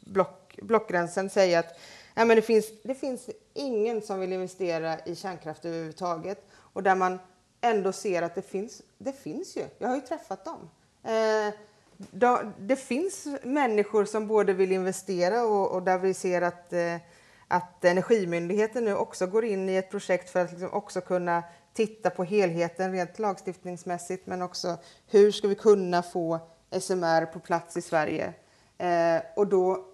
[0.00, 1.78] block, blockgränsen säga att
[2.14, 6.94] ja, men det, finns, det finns ingen som vill investera i kärnkraft överhuvudtaget och där
[6.94, 7.18] man
[7.60, 9.64] ändå ser att det finns, det finns ju.
[9.78, 10.70] Jag har ju träffat dem.
[11.04, 11.54] Eh,
[11.96, 16.96] då, det finns människor som både vill investera och, och där vi ser att, eh,
[17.48, 21.42] att Energimyndigheten nu också går in i ett projekt för att liksom också kunna
[21.72, 26.40] titta på helheten rent lagstiftningsmässigt men också hur ska vi kunna få
[26.80, 28.32] SMR på plats i Sverige.
[28.78, 29.89] Eh, och då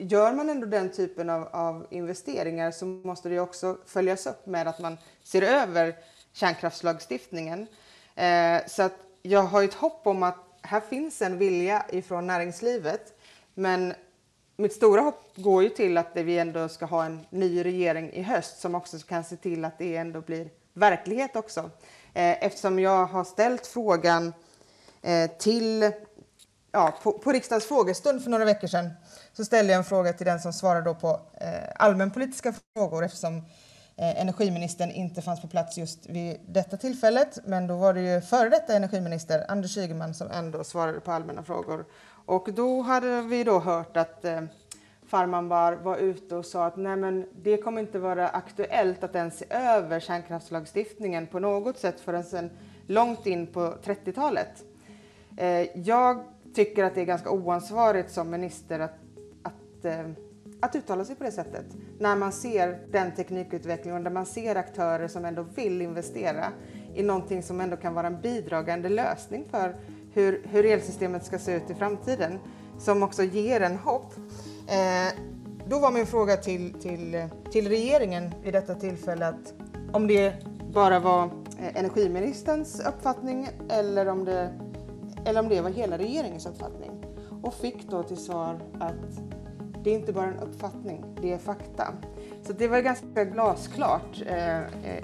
[0.00, 4.68] gör man ändå den typen av, av, investeringar så måste det också följas upp med
[4.68, 5.96] att man ser över
[6.32, 7.66] kärnkraftslagstiftningen.
[8.14, 13.20] Eh, så att jag har ett hopp om att här finns en vilja ifrån näringslivet
[13.54, 13.94] men
[14.56, 18.22] mitt stora hopp går ju till att vi ändå ska ha en ny regering i
[18.22, 21.60] höst som också kan se till att det ändå blir verklighet också.
[22.14, 24.32] Eh, eftersom jag har ställt frågan
[25.02, 25.92] eh, till
[26.72, 28.90] ja, på, på riksdagens frågestund för några veckor sedan
[29.40, 33.36] så ställde jag en fråga till den som svarade då på eh, allmänpolitiska frågor eftersom
[33.96, 37.38] eh, energiministern inte fanns på plats just vid detta tillfället.
[37.44, 41.42] Men då var det ju före detta energiminister Anders Ygeman som ändå svarade på allmänna
[41.42, 41.84] frågor.
[42.26, 44.40] Och då hade vi då hört att eh,
[45.06, 49.38] Farmanbar var ute och sa att nej men det kommer inte vara aktuellt att ens
[49.38, 52.50] se över kärnkraftslagstiftningen på något sätt förrän sen
[52.86, 54.64] långt in på 30-talet.
[55.36, 56.24] Eh, jag
[56.54, 58.94] tycker att det är ganska oansvarigt som minister att,
[59.80, 60.10] att, eh,
[60.60, 61.66] att uttala sig på det sättet.
[61.98, 66.52] När man ser den teknikutvecklingen och där man ser aktörer som ändå vill investera
[66.94, 69.76] i någonting som ändå kan vara en bidragande lösning för
[70.12, 72.38] hur, hur elsystemet ska se ut i framtiden.
[72.78, 74.12] Som också ger en hopp.
[74.68, 75.22] Eh,
[75.66, 79.54] då var min fråga till, till, till regeringen vid detta tillfälle att
[79.92, 80.34] om det
[80.74, 81.24] bara var
[81.58, 84.50] eh, energiministerns uppfattning eller om det,
[85.24, 86.90] eller om det var hela regeringens uppfattning.
[87.42, 89.39] Och fick då till svar att
[89.84, 91.92] det är inte bara en uppfattning, det är fakta.
[92.42, 94.60] Så det var ganska glasklart eh,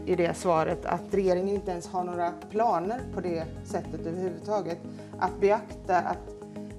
[0.06, 4.78] i det svaret att regeringen inte ens har några planer på det sättet överhuvudtaget.
[5.18, 6.18] Att beakta att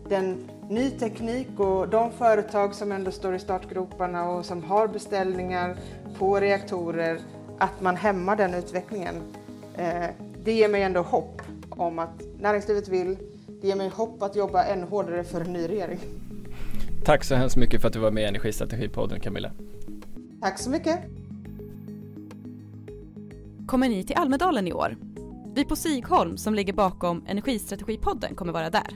[0.10, 5.78] den ny teknik och de företag som ändå står i startgroparna och som har beställningar
[6.20, 7.20] på reaktorer,
[7.58, 9.16] att man hämmar den utvecklingen.
[9.76, 10.06] Eh,
[10.44, 13.18] det ger mig ändå hopp om att näringslivet vill.
[13.62, 16.00] Det ger mig hopp att jobba ännu hårdare för en ny regering.
[17.04, 19.52] Tack så hemskt mycket för att du var med i Energistrategipodden Camilla.
[20.42, 21.00] Tack så mycket.
[23.68, 24.98] Kommer ni till Almedalen i år?
[25.56, 28.88] Vi på Sigholm som ligger bakom Energistrategipodden kommer vara där.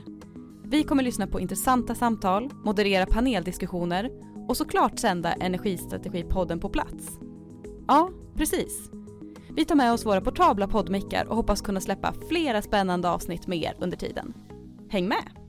[0.64, 4.10] Vi kommer lyssna på intressanta samtal, moderera paneldiskussioner
[4.48, 7.08] och såklart sända Energistrategipodden på plats.
[7.88, 8.90] Ja, precis.
[9.56, 13.58] Vi tar med oss våra portabla poddmickar och hoppas kunna släppa flera spännande avsnitt med
[13.58, 14.34] er under tiden.
[14.88, 15.41] Häng med!